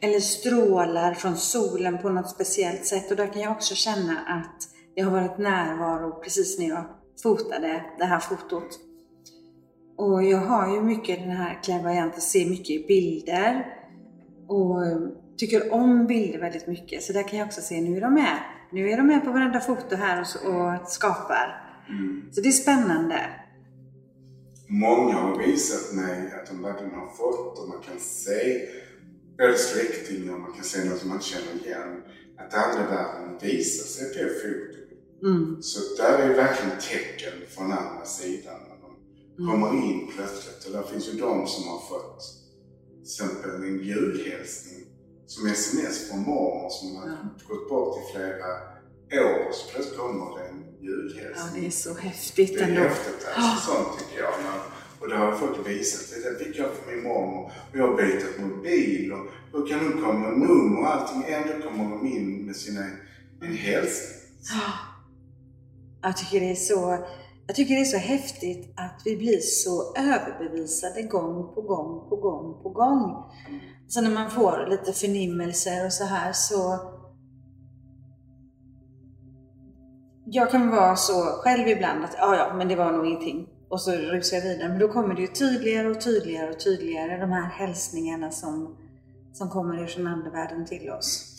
Eller 0.00 0.20
strålar 0.20 1.14
från 1.14 1.36
solen 1.36 1.98
på 1.98 2.08
något 2.08 2.30
speciellt 2.30 2.86
sätt. 2.86 3.10
Och 3.10 3.16
där 3.16 3.26
kan 3.26 3.42
jag 3.42 3.52
också 3.52 3.74
känna 3.74 4.18
att 4.26 4.73
det 4.94 5.02
har 5.02 5.10
varit 5.10 5.38
närvaro 5.38 6.20
precis 6.22 6.58
när 6.58 6.68
jag 6.68 6.84
fotade 7.22 7.84
det 7.98 8.04
här 8.04 8.18
fotot. 8.18 8.80
Och 9.96 10.24
jag 10.24 10.38
har 10.38 10.74
ju 10.74 10.82
mycket 10.82 11.18
den 11.18 11.30
här 11.30 11.62
klärvoajanta, 11.62 12.20
ser 12.20 12.50
mycket 12.50 12.70
i 12.70 12.84
bilder. 12.88 13.66
Och 14.48 14.82
tycker 15.36 15.72
om 15.72 16.06
bilder 16.06 16.38
väldigt 16.38 16.66
mycket. 16.66 17.02
Så 17.02 17.12
där 17.12 17.28
kan 17.28 17.38
jag 17.38 17.46
också 17.46 17.60
se, 17.60 17.80
nu 17.80 17.96
är 17.96 18.00
de 18.00 18.14
med. 18.14 18.38
Nu 18.72 18.90
är 18.90 18.96
de 18.96 19.06
med 19.06 19.24
på 19.24 19.30
varenda 19.30 19.60
foto 19.60 19.96
här 19.96 20.20
och, 20.20 20.26
så, 20.26 20.38
och 20.38 20.88
skapar. 20.88 21.60
Mm. 21.88 22.22
Så 22.32 22.40
det 22.40 22.48
är 22.48 22.52
spännande. 22.52 23.20
Många 24.68 25.14
har 25.14 25.38
visat 25.38 25.94
mig 25.94 26.32
att 26.40 26.46
de 26.46 26.62
verkligen 26.62 26.94
har 26.94 27.06
fått 27.06 27.58
och 27.58 27.68
man 27.68 27.80
kan 27.80 27.98
se 27.98 28.68
både 29.38 29.58
släktingar 29.58 30.34
och 30.34 30.40
man 30.40 30.52
kan 30.52 30.64
se 30.64 30.84
något 30.84 30.98
som 30.98 31.08
man 31.08 31.20
känner 31.20 31.66
igen. 31.66 32.02
Att 32.38 32.54
andevärlden 32.54 33.38
visar 33.40 33.84
sig 33.84 34.24
på 34.24 34.30
fotot. 34.34 34.83
Mm. 35.22 35.62
Så 35.62 36.02
där 36.02 36.18
är 36.18 36.34
verkligen 36.34 36.78
tecken 36.90 37.32
från 37.50 37.72
andra 37.72 38.04
sidan. 38.04 38.54
När 38.68 38.76
de 38.80 39.44
Mm. 39.44 39.50
kommer 39.60 39.84
in 39.84 40.10
plötsligt. 40.16 40.64
Och 40.66 40.72
där 40.72 40.82
finns 40.82 41.08
ju 41.08 41.12
de 41.12 41.46
som 41.46 41.68
har 41.68 41.78
fått 41.78 42.20
till 42.92 43.02
exempel 43.02 43.50
en 43.54 43.78
julhälsning 43.78 44.80
som 45.26 45.46
sms 45.46 46.08
från 46.10 46.20
mormor 46.20 46.70
som 46.70 46.96
har 46.96 47.08
Ja. 47.08 47.16
gått 47.48 47.68
bort 47.68 47.98
i 47.98 48.12
flera 48.16 48.46
år. 49.26 49.52
Så 49.52 49.70
plötsligt 49.72 49.98
kommer 49.98 50.38
det 50.38 50.44
en 50.48 50.64
Ja, 50.80 50.90
julhälsning. 50.90 51.60
det 51.62 51.66
är 51.66 51.70
så 51.70 51.94
häftigt 51.94 52.54
Det 52.54 52.60
är 52.64 52.68
ändå. 52.68 52.80
häftigt 52.80 53.26
alltså, 53.36 53.72
sånt 53.72 53.98
tycker 53.98 54.22
jag. 54.22 54.34
Och 55.00 55.08
det 55.08 55.16
har 55.16 55.32
folk 55.36 55.68
visat. 55.68 56.22
Det 56.38 56.44
fick 56.44 56.58
jag 56.58 56.70
från 56.74 56.94
min 56.94 57.04
mormor. 57.04 57.44
Och 57.70 57.76
jag 57.78 57.88
har 57.88 57.96
bytt 57.96 58.40
mobil 58.40 59.12
och 59.12 59.26
hur 59.52 59.66
kan 59.66 59.80
hon 59.80 59.92
komma 60.02 60.18
med 60.30 60.38
nummer 60.38 60.80
och 60.80 60.94
allting. 60.94 61.24
Ändå 61.28 61.68
kommer 61.68 61.90
de 61.96 62.06
in 62.06 62.46
med 62.46 62.56
sina, 62.56 62.86
en 63.40 63.56
hälsning 63.56 64.20
Jag 66.04 66.16
tycker 66.16 66.40
det 66.40 66.50
är 66.50 66.54
så 66.54 67.04
jag 67.46 67.56
tycker 67.56 67.74
det 67.74 67.80
är 67.80 67.84
så 67.84 67.96
häftigt 67.96 68.74
att 68.76 69.02
vi 69.04 69.16
blir 69.16 69.40
så 69.40 69.94
överbevisade 69.96 71.02
gång 71.02 71.54
på 71.54 71.60
gång 71.60 72.08
på 72.08 72.16
gång 72.16 72.62
på 72.62 72.68
gång. 72.68 73.32
Så 73.88 74.00
när 74.00 74.10
man 74.10 74.30
får 74.30 74.66
lite 74.70 74.92
förnimmelser 74.92 75.86
och 75.86 75.92
så 75.92 76.04
här 76.04 76.32
så 76.32 76.78
jag 80.26 80.50
kan 80.50 80.70
vara 80.70 80.96
så 80.96 81.22
själv 81.22 81.68
ibland 81.68 82.04
att 82.04 82.14
ja, 82.18 82.36
ja, 82.36 82.54
men 82.56 82.68
det 82.68 82.76
var 82.76 82.92
nog 82.92 83.06
ingenting. 83.06 83.48
Och 83.68 83.80
så 83.80 83.92
rusar 83.92 84.36
jag 84.36 84.44
vidare. 84.44 84.68
Men 84.68 84.78
då 84.78 84.88
kommer 84.88 85.14
det 85.14 85.20
ju 85.20 85.26
tydligare 85.26 85.88
och 85.88 86.00
tydligare 86.00 86.50
och 86.50 86.60
tydligare 86.60 87.20
de 87.20 87.32
här 87.32 87.48
hälsningarna 87.48 88.30
som, 88.30 88.76
som 89.32 89.50
kommer 89.50 89.86
från 89.86 90.06
andevärlden 90.06 90.66
till 90.66 90.90
oss. 90.90 91.30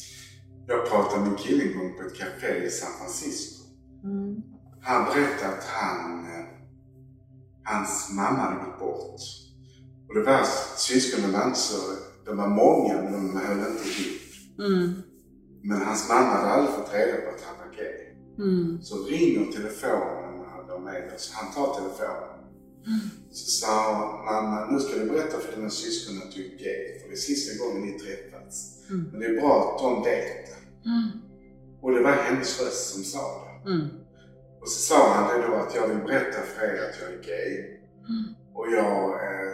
Jag 0.68 0.90
pratade 0.90 1.22
med 1.22 1.30
en 1.30 1.36
kille 1.36 1.64
en 1.64 1.80
gång 1.80 1.94
på 1.98 2.08
ett 2.08 2.18
café 2.18 2.66
i 2.66 2.70
San 2.70 2.90
Francisco. 3.00 3.64
Mm. 4.04 4.55
Han 4.88 5.06
berättade 5.06 5.58
att 5.58 5.64
han, 5.64 6.26
eh, 6.26 6.46
hans 7.64 8.10
mamma 8.14 8.38
hade 8.38 8.66
gått 8.66 8.80
bort. 8.80 9.22
Och 10.08 10.16
det 10.16 10.24
var 10.24 10.44
syskonen 10.78 11.32
var 11.32 11.48
inte 11.48 11.60
så, 11.60 11.76
de 12.26 12.38
var 12.38 12.48
många 12.48 13.02
men 13.02 13.14
de 13.14 13.38
höll 13.38 13.58
inte 13.58 13.90
ihop. 13.90 14.22
Mm. 14.60 14.94
Men 15.64 15.82
hans 15.82 16.10
mamma 16.10 16.28
hade 16.28 16.50
aldrig 16.50 16.76
fått 16.76 16.94
reda 16.94 17.22
på 17.22 17.30
att 17.30 17.42
han 17.42 17.56
var 17.58 17.76
gay. 17.78 17.98
Mm. 18.38 18.82
Så 18.82 19.04
ringer 19.04 19.52
telefonen 19.52 20.34
när 20.38 20.74
de 20.74 20.88
är 20.88 21.02
där, 21.02 21.18
så 21.18 21.34
han 21.36 21.54
tar 21.54 21.74
telefonen. 21.74 22.36
Mm. 22.86 23.00
Så 23.32 23.52
sa 23.52 23.72
mamma, 24.26 24.72
nu 24.72 24.80
ska 24.80 25.00
du 25.00 25.06
berätta 25.06 25.40
för 25.40 25.56
dina 25.56 25.70
syskon 25.70 26.18
att 26.18 26.32
du 26.36 26.46
är 26.46 26.50
gay, 26.50 27.00
för 27.00 27.08
det 27.10 27.14
är 27.14 27.26
sista 27.32 27.64
gången 27.64 27.82
ni 27.82 28.00
träffats. 28.00 28.56
Mm. 28.90 29.10
Men 29.12 29.20
det 29.20 29.26
är 29.26 29.42
bra 29.42 29.54
att 29.62 29.84
de 29.84 30.04
vet 30.04 30.46
det. 30.48 30.90
Mm. 30.90 31.10
Och 31.82 31.92
det 31.92 32.02
var 32.04 32.12
hennes 32.12 32.62
röst 32.62 32.94
som 32.94 33.04
sa 33.04 33.20
det. 33.20 33.72
Och 34.66 34.72
så 34.72 34.80
sa 34.80 35.14
han 35.14 35.28
det 35.28 35.48
då 35.48 35.54
att 35.56 35.76
jag 35.76 35.88
vill 35.88 35.98
berätta 35.98 36.42
för 36.42 36.66
er 36.66 36.90
att 36.90 37.00
jag 37.02 37.10
är 37.14 37.22
gay. 37.24 37.80
Mm. 38.10 38.36
Och 38.54 38.68
jag 38.72 39.10
eh, 39.14 39.54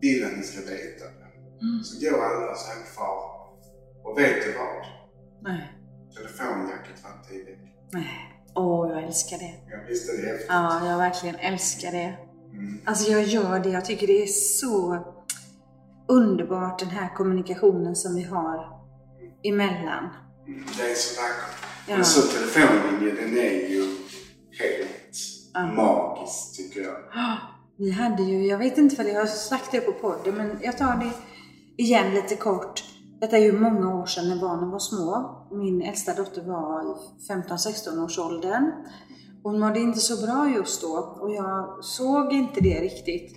vill 0.00 0.24
att 0.24 0.36
ni 0.36 0.42
ska 0.42 0.60
veta 0.60 1.04
det. 1.04 1.28
Mm. 1.62 1.84
Så 1.84 2.10
går 2.10 2.24
alla 2.24 2.54
så 2.54 2.68
här 2.68 2.94
kvar. 2.94 3.20
Och 4.04 4.18
vet 4.18 4.42
du 4.44 4.52
vad? 4.52 4.86
Nej. 5.42 5.72
Telefonjacket 6.16 7.04
var 7.04 7.10
inte 7.10 7.50
i 7.50 7.58
Nej. 7.92 8.42
Åh, 8.54 8.90
jag 8.90 9.04
älskar 9.04 9.38
det. 9.38 9.54
Ja, 9.70 9.76
visst 9.88 10.08
är 10.08 10.22
det 10.22 10.28
häftigt? 10.28 10.46
Ja, 10.48 10.88
jag 10.88 10.98
verkligen 10.98 11.36
älskar 11.36 11.92
det. 11.92 12.18
Mm. 12.52 12.80
Alltså 12.84 13.10
jag 13.10 13.22
gör 13.22 13.60
det. 13.60 13.70
Jag 13.70 13.84
tycker 13.84 14.06
det 14.06 14.22
är 14.22 14.26
så 14.26 15.04
underbart 16.08 16.78
den 16.78 16.90
här 16.90 17.14
kommunikationen 17.14 17.96
som 17.96 18.14
vi 18.14 18.22
har 18.22 18.80
emellan. 19.42 20.08
Mm. 20.46 20.64
Det 20.76 20.90
är 20.90 20.94
så 20.94 21.22
vackert. 21.22 21.66
Ja. 21.88 21.96
Men 21.96 22.04
så 22.04 22.22
telefonlinjen, 22.22 23.16
den 23.16 23.38
är 23.38 23.68
ju 23.68 24.05
helt 24.58 25.16
ja. 25.54 25.66
magisk 25.66 26.56
tycker 26.56 26.80
jag. 26.80 26.96
Vi 27.78 27.90
hade 27.90 28.22
ju, 28.22 28.46
jag 28.46 28.58
vet 28.58 28.78
inte 28.78 28.96
för 28.96 29.04
jag 29.04 29.20
har 29.20 29.26
sagt 29.26 29.72
det 29.72 29.80
på 29.80 29.92
podden, 29.92 30.34
men 30.34 30.58
jag 30.62 30.78
tar 30.78 30.96
det 30.96 31.12
igen 31.82 32.14
lite 32.14 32.36
kort. 32.36 32.84
Detta 33.20 33.36
är 33.36 33.42
ju 33.42 33.52
många 33.52 33.94
år 33.94 34.06
sedan 34.06 34.28
när 34.28 34.40
barnen 34.40 34.70
var 34.70 34.78
små. 34.78 35.46
Min 35.50 35.82
äldsta 35.82 36.14
dotter 36.14 36.42
var 36.42 36.82
i 36.82 36.94
15-16 37.32 38.04
års 38.04 38.18
åldern. 38.18 38.72
Hon 39.42 39.60
mådde 39.60 39.80
inte 39.80 39.98
så 39.98 40.26
bra 40.26 40.50
just 40.56 40.82
då 40.82 41.18
och 41.20 41.34
jag 41.34 41.84
såg 41.84 42.32
inte 42.32 42.60
det 42.60 42.80
riktigt. 42.80 43.36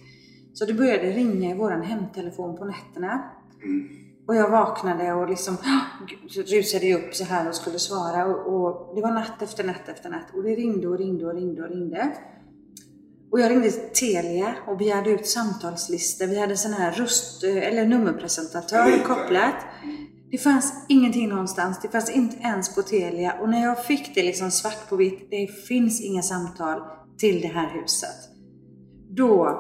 Så 0.54 0.66
det 0.66 0.74
började 0.74 1.10
ringa 1.10 1.52
i 1.52 1.58
våran 1.58 1.82
hemtelefon 1.82 2.58
på 2.58 2.66
nätterna. 2.66 3.24
Mm. 3.64 3.99
Och 4.30 4.36
jag 4.36 4.50
vaknade 4.50 5.14
och 5.14 5.30
liksom 5.30 5.58
rusade 6.36 6.94
upp 6.94 7.16
så 7.16 7.24
här 7.24 7.50
och 7.50 7.56
skulle 7.56 7.80
svara. 7.80 8.26
Och, 8.26 8.54
och, 8.54 8.96
det 8.96 9.02
var 9.02 9.12
natt 9.12 9.42
efter 9.42 9.64
natt 9.64 9.90
efter 9.90 10.10
natt. 10.10 10.26
Och 10.34 10.44
det 10.44 10.56
ringde 10.56 10.88
och 10.88 10.98
ringde 10.98 11.26
och 11.26 11.34
ringde 11.34 11.62
och 11.62 11.70
ringde. 11.70 12.12
Och 13.32 13.40
jag 13.40 13.52
ringde 13.52 13.72
Telia 13.72 14.56
och 14.68 14.78
begärde 14.78 15.10
ut 15.10 15.28
samtalslistor. 15.28 16.28
Vi 16.28 16.40
hade 16.40 16.58
sån 16.58 16.74
här 16.74 16.92
röst 16.92 17.44
eller 17.44 17.86
nummerpresentatör 17.86 19.04
kopplat. 19.04 19.56
Det 20.32 20.38
fanns 20.38 20.86
ingenting 20.90 21.30
någonstans. 21.30 21.80
Det 21.82 21.88
fanns 21.88 22.10
inte 22.10 22.38
ens 22.38 22.76
på 22.76 22.82
Telia. 22.82 23.34
Och 23.42 23.50
när 23.50 23.64
jag 23.64 23.86
fick 23.86 24.16
det 24.16 24.24
liksom 24.24 24.52
svart 24.52 24.90
på 24.90 24.96
vitt, 24.96 25.28
det 25.30 25.48
finns 25.48 26.02
inga 26.02 26.22
samtal 26.22 26.82
till 27.18 27.42
det 27.42 27.48
här 27.48 27.70
huset. 27.82 28.30
Då 29.10 29.60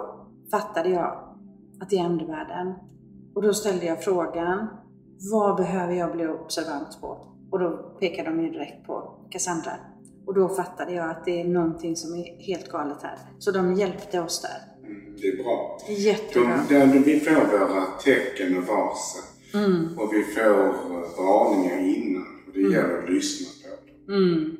fattade 0.51 0.89
jag 0.89 1.35
att 1.81 1.89
det 1.89 1.97
är 1.97 2.03
andevärlden. 2.03 2.73
Och 3.35 3.41
då 3.41 3.53
ställde 3.53 3.85
jag 3.85 4.03
frågan, 4.03 4.67
vad 5.31 5.57
behöver 5.57 5.93
jag 5.93 6.11
bli 6.11 6.27
observant 6.27 7.01
på? 7.01 7.27
Och 7.51 7.59
då 7.59 7.69
pekade 7.99 8.29
de 8.29 8.43
ju 8.43 8.49
direkt 8.49 8.87
på 8.87 9.25
Cassandra. 9.29 9.71
Och 10.25 10.33
då 10.33 10.49
fattade 10.49 10.93
jag 10.93 11.09
att 11.09 11.25
det 11.25 11.41
är 11.41 11.45
någonting 11.45 11.95
som 11.95 12.15
är 12.15 12.41
helt 12.45 12.71
galet 12.71 12.97
här. 13.01 13.17
Så 13.39 13.51
de 13.51 13.73
hjälpte 13.73 14.19
oss 14.19 14.41
där. 14.41 14.87
Mm, 14.87 15.15
det 15.21 15.27
är 15.27 15.43
bra. 15.43 15.77
Jättebra. 15.87 16.59
De, 16.69 16.79
de, 16.79 16.99
vi 16.99 17.19
får 17.19 17.57
våra 17.57 17.85
tecken 18.03 18.57
och 18.57 18.63
varsel. 18.63 19.23
Mm. 19.53 19.99
Och 19.99 20.13
vi 20.13 20.23
får 20.23 20.67
eh, 20.67 21.17
varningar 21.17 21.79
innan. 21.79 22.25
Och 22.47 22.53
det 22.53 22.59
mm. 22.59 22.71
gäller 22.71 23.03
att 23.03 23.09
lyssna 23.09 23.69
på 23.69 24.11
dem. 24.11 24.17
Mm. 24.17 24.57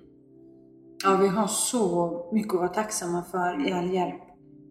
Ja, 1.04 1.18
vi 1.22 1.28
har 1.28 1.48
så 1.48 2.30
mycket 2.32 2.54
att 2.54 2.60
vara 2.60 2.70
tacksamma 2.70 3.24
för 3.32 3.68
i 3.68 3.72
all 3.72 3.94
hjälp. 3.94 4.22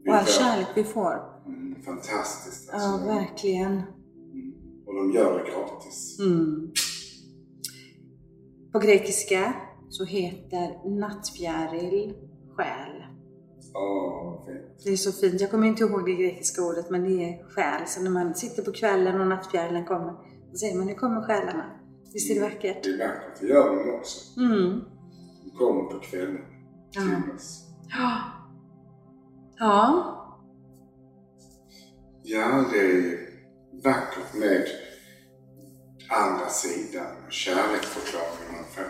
Och 0.09 0.15
all 0.15 0.27
kärlek 0.27 0.67
vi 0.75 0.85
får. 0.85 1.23
Mm, 1.47 1.83
fantastiskt. 1.83 2.71
Alltså. 2.71 2.89
Ja, 2.89 3.15
verkligen. 3.15 3.73
Mm. 3.73 4.53
Och 4.87 4.95
de 4.95 5.13
gör 5.13 5.39
det 5.39 5.51
gratis. 5.51 6.19
Mm. 6.21 6.73
På 8.73 8.79
grekiska 8.79 9.55
så 9.89 10.05
heter 10.05 10.99
nattfjäril 11.01 12.15
själ. 12.57 13.05
Oh, 13.75 14.49
det 14.85 14.91
är 14.91 14.97
så 14.97 15.13
fint. 15.13 15.41
Jag 15.41 15.51
kommer 15.51 15.67
inte 15.67 15.85
ihåg 15.85 16.05
det 16.05 16.15
grekiska 16.15 16.63
ordet 16.63 16.91
men 16.91 17.03
det 17.03 17.25
är 17.25 17.51
själ. 17.51 17.87
Så 17.87 18.03
när 18.03 18.11
man 18.11 18.35
sitter 18.35 18.63
på 18.63 18.73
kvällen 18.73 19.21
och 19.21 19.27
nattfjärilen 19.27 19.85
kommer, 19.85 20.13
då 20.51 20.57
säger 20.57 20.77
man 20.77 20.87
nu 20.87 20.95
kommer 20.95 21.23
själarna. 21.23 21.65
Visst 22.13 22.31
är 22.31 22.35
det 22.35 22.41
vackert? 22.41 22.83
Det 22.83 22.89
är 22.89 23.09
vackert, 23.09 23.41
det 23.41 23.47
gör 23.47 23.85
de 23.85 23.99
också. 23.99 24.41
Mm. 24.41 24.81
De 25.45 25.51
kommer 25.51 25.83
på 25.83 25.99
kvällen 25.99 26.59
ja. 26.91 27.03
Ja. 27.89 28.21
Ja. 29.59 30.15
Ja, 32.23 32.65
det 32.73 32.81
är 32.81 33.19
vackert 33.85 34.35
med 34.35 34.67
andra 36.11 36.49
sidan, 36.49 37.07
kärleksförklaringen 37.31 38.53
man 38.53 38.65
får. 38.65 38.85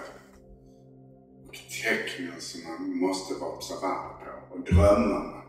Och 1.49 1.55
tecknen 1.83 2.41
som 2.41 2.61
man 2.65 2.99
måste 2.99 3.35
vara 3.35 3.51
observant 3.51 4.21
på 4.21 4.55
och 4.55 4.61
drömmarna 4.61 5.43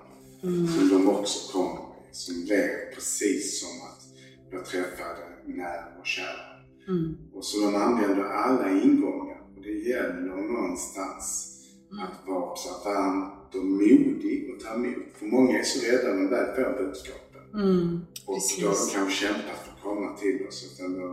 mm. 0.43 0.67
som 0.67 0.89
de 0.89 1.09
också 1.09 1.51
kommer 1.51 1.73
med. 1.73 2.15
Som 2.15 2.35
lever 2.35 2.93
precis 2.95 3.59
som 3.61 3.87
att 3.87 4.03
jag 4.51 4.65
träffade 4.65 5.25
när 5.45 5.99
och 5.99 6.05
kär. 6.05 6.65
Mm. 6.87 7.17
Och 7.33 7.45
så 7.45 7.65
de 7.65 7.75
använder 7.75 8.23
alla 8.23 8.69
ingångar 8.69 9.41
och 9.55 9.61
det 9.61 9.89
gäller 9.89 10.35
någonstans 10.35 11.55
mm. 11.91 12.03
att 12.03 12.27
vara 12.27 12.51
observant 12.51 13.38
och 13.55 13.65
modig 13.65 14.53
och 14.53 14.59
ta 14.63 14.73
emot. 14.75 15.05
För 15.15 15.25
många 15.25 15.59
är 15.59 15.63
så 15.63 15.91
rädda 15.91 16.13
när 16.13 16.23
de 16.23 16.29
väl 16.29 16.55
får 16.55 16.83
budskapen. 16.83 17.43
Mm. 17.53 17.99
Och 18.25 18.39
då 18.61 18.67
har 18.67 18.75
de 18.87 18.93
kanske 18.93 19.25
kämpat 19.25 19.57
för 19.63 19.71
att 19.73 19.81
komma 19.83 20.17
till 20.17 20.47
oss 20.47 20.73
utan 20.73 20.93
då 20.93 21.07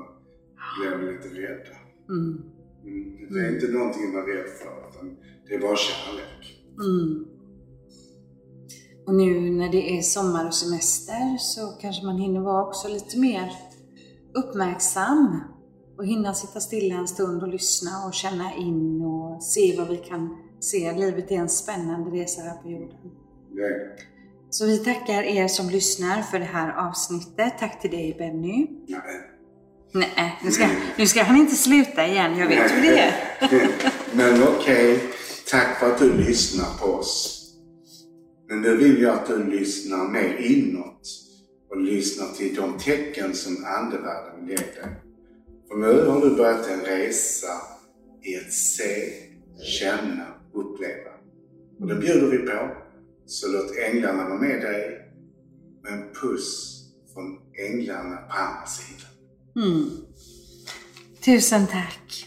blir 0.79 0.90
de 0.90 1.12
lite 1.12 1.29
rädda. 1.29 1.77
Mm. 2.09 2.42
Mm. 2.85 3.35
Det 3.35 3.40
är 3.40 3.55
inte 3.55 3.68
någonting 3.68 4.07
att 4.09 4.14
vara 4.14 4.27
rädd 4.27 4.49
för 4.61 4.90
utan 4.90 5.16
det 5.49 5.55
är 5.55 5.61
bara 5.61 5.77
kärlek. 5.77 6.42
Mm. 6.81 7.27
Och 9.07 9.14
nu 9.14 9.51
när 9.51 9.72
det 9.72 9.99
är 9.99 10.03
sommar 10.03 10.46
och 10.46 10.55
semester 10.55 11.37
så 11.38 11.68
kanske 11.81 12.07
man 12.07 12.18
hinner 12.18 12.40
vara 12.40 12.66
också 12.66 12.88
lite 12.88 13.18
mer 13.18 13.53
uppmärksam 14.35 15.40
och 15.99 16.07
hinna 16.07 16.35
sitta 16.35 16.61
stilla 16.61 16.94
en 16.94 17.09
stund 17.09 17.42
och 17.42 17.49
lyssna 17.49 18.07
och 18.07 18.14
känna 18.14 18.55
in 18.55 19.03
och 19.03 19.42
se 19.42 19.77
vad 19.79 19.88
vi 19.88 19.96
kan 19.96 20.37
se. 20.61 20.92
Livet 20.92 21.31
är 21.31 21.37
en 21.37 21.49
spännande 21.49 22.11
resa 22.11 22.42
här 22.42 22.57
på 22.62 22.71
jorden. 22.71 22.99
Nej. 23.51 23.97
Så 24.51 24.66
vi 24.66 24.79
tackar 24.79 25.23
er 25.23 25.49
som 25.49 25.71
lyssnar 25.71 26.23
för 26.23 26.38
det 26.38 26.45
här 26.45 26.88
avsnittet. 26.88 27.59
Tack 27.59 27.81
till 27.81 27.90
dig 27.90 28.14
Benny. 28.19 28.66
Nej. 28.88 29.33
Nej, 29.92 30.38
nu 30.45 30.51
ska, 30.51 30.69
nu 30.99 31.07
ska 31.07 31.23
han 31.23 31.37
inte 31.37 31.55
sluta 31.55 32.07
igen. 32.07 32.38
Jag 32.38 32.49
vet 32.49 32.71
hur 32.71 32.83
det 32.83 32.99
är. 32.99 33.14
Men 34.12 34.42
okej, 34.42 34.95
okay. 34.95 35.09
tack 35.51 35.79
för 35.79 35.92
att 35.92 35.99
du 35.99 36.12
lyssnar 36.12 36.79
på 36.79 36.87
oss. 36.87 37.42
Men 38.49 38.61
nu 38.61 38.77
vill 38.77 39.03
jag 39.03 39.14
att 39.14 39.27
du 39.27 39.45
lyssnar 39.51 40.09
mer 40.09 40.37
inåt 40.37 41.01
och 41.71 41.81
lyssnar 41.81 42.27
till 42.27 42.55
de 42.55 42.79
tecken 42.79 43.35
som 43.35 43.64
andevärlden 43.64 44.49
ger 44.49 44.57
dig. 44.57 45.03
För 45.69 45.77
nu 45.77 46.11
har 46.11 46.21
du 46.21 46.37
börjat 46.37 46.71
en 46.71 46.81
resa 46.81 47.53
i 48.23 48.37
att 48.37 48.53
se, 48.53 49.12
känna, 49.79 50.27
uppleva. 50.57 51.11
Och 51.81 51.87
det 51.87 51.95
bjuder 51.95 52.31
vi 52.31 52.38
på. 52.38 52.77
Så 53.27 53.53
låt 53.53 53.77
änglarna 53.77 54.29
vara 54.29 54.40
med 54.40 54.61
dig 54.61 55.12
med 55.83 55.92
en 55.92 56.12
puss 56.23 56.77
från 57.14 57.38
änglarna 57.69 58.16
på 58.16 58.33
andra 58.33 58.66
sidan. 58.66 59.11
Mm. 59.57 59.90
Tusen 61.25 61.66
tack. 61.66 62.26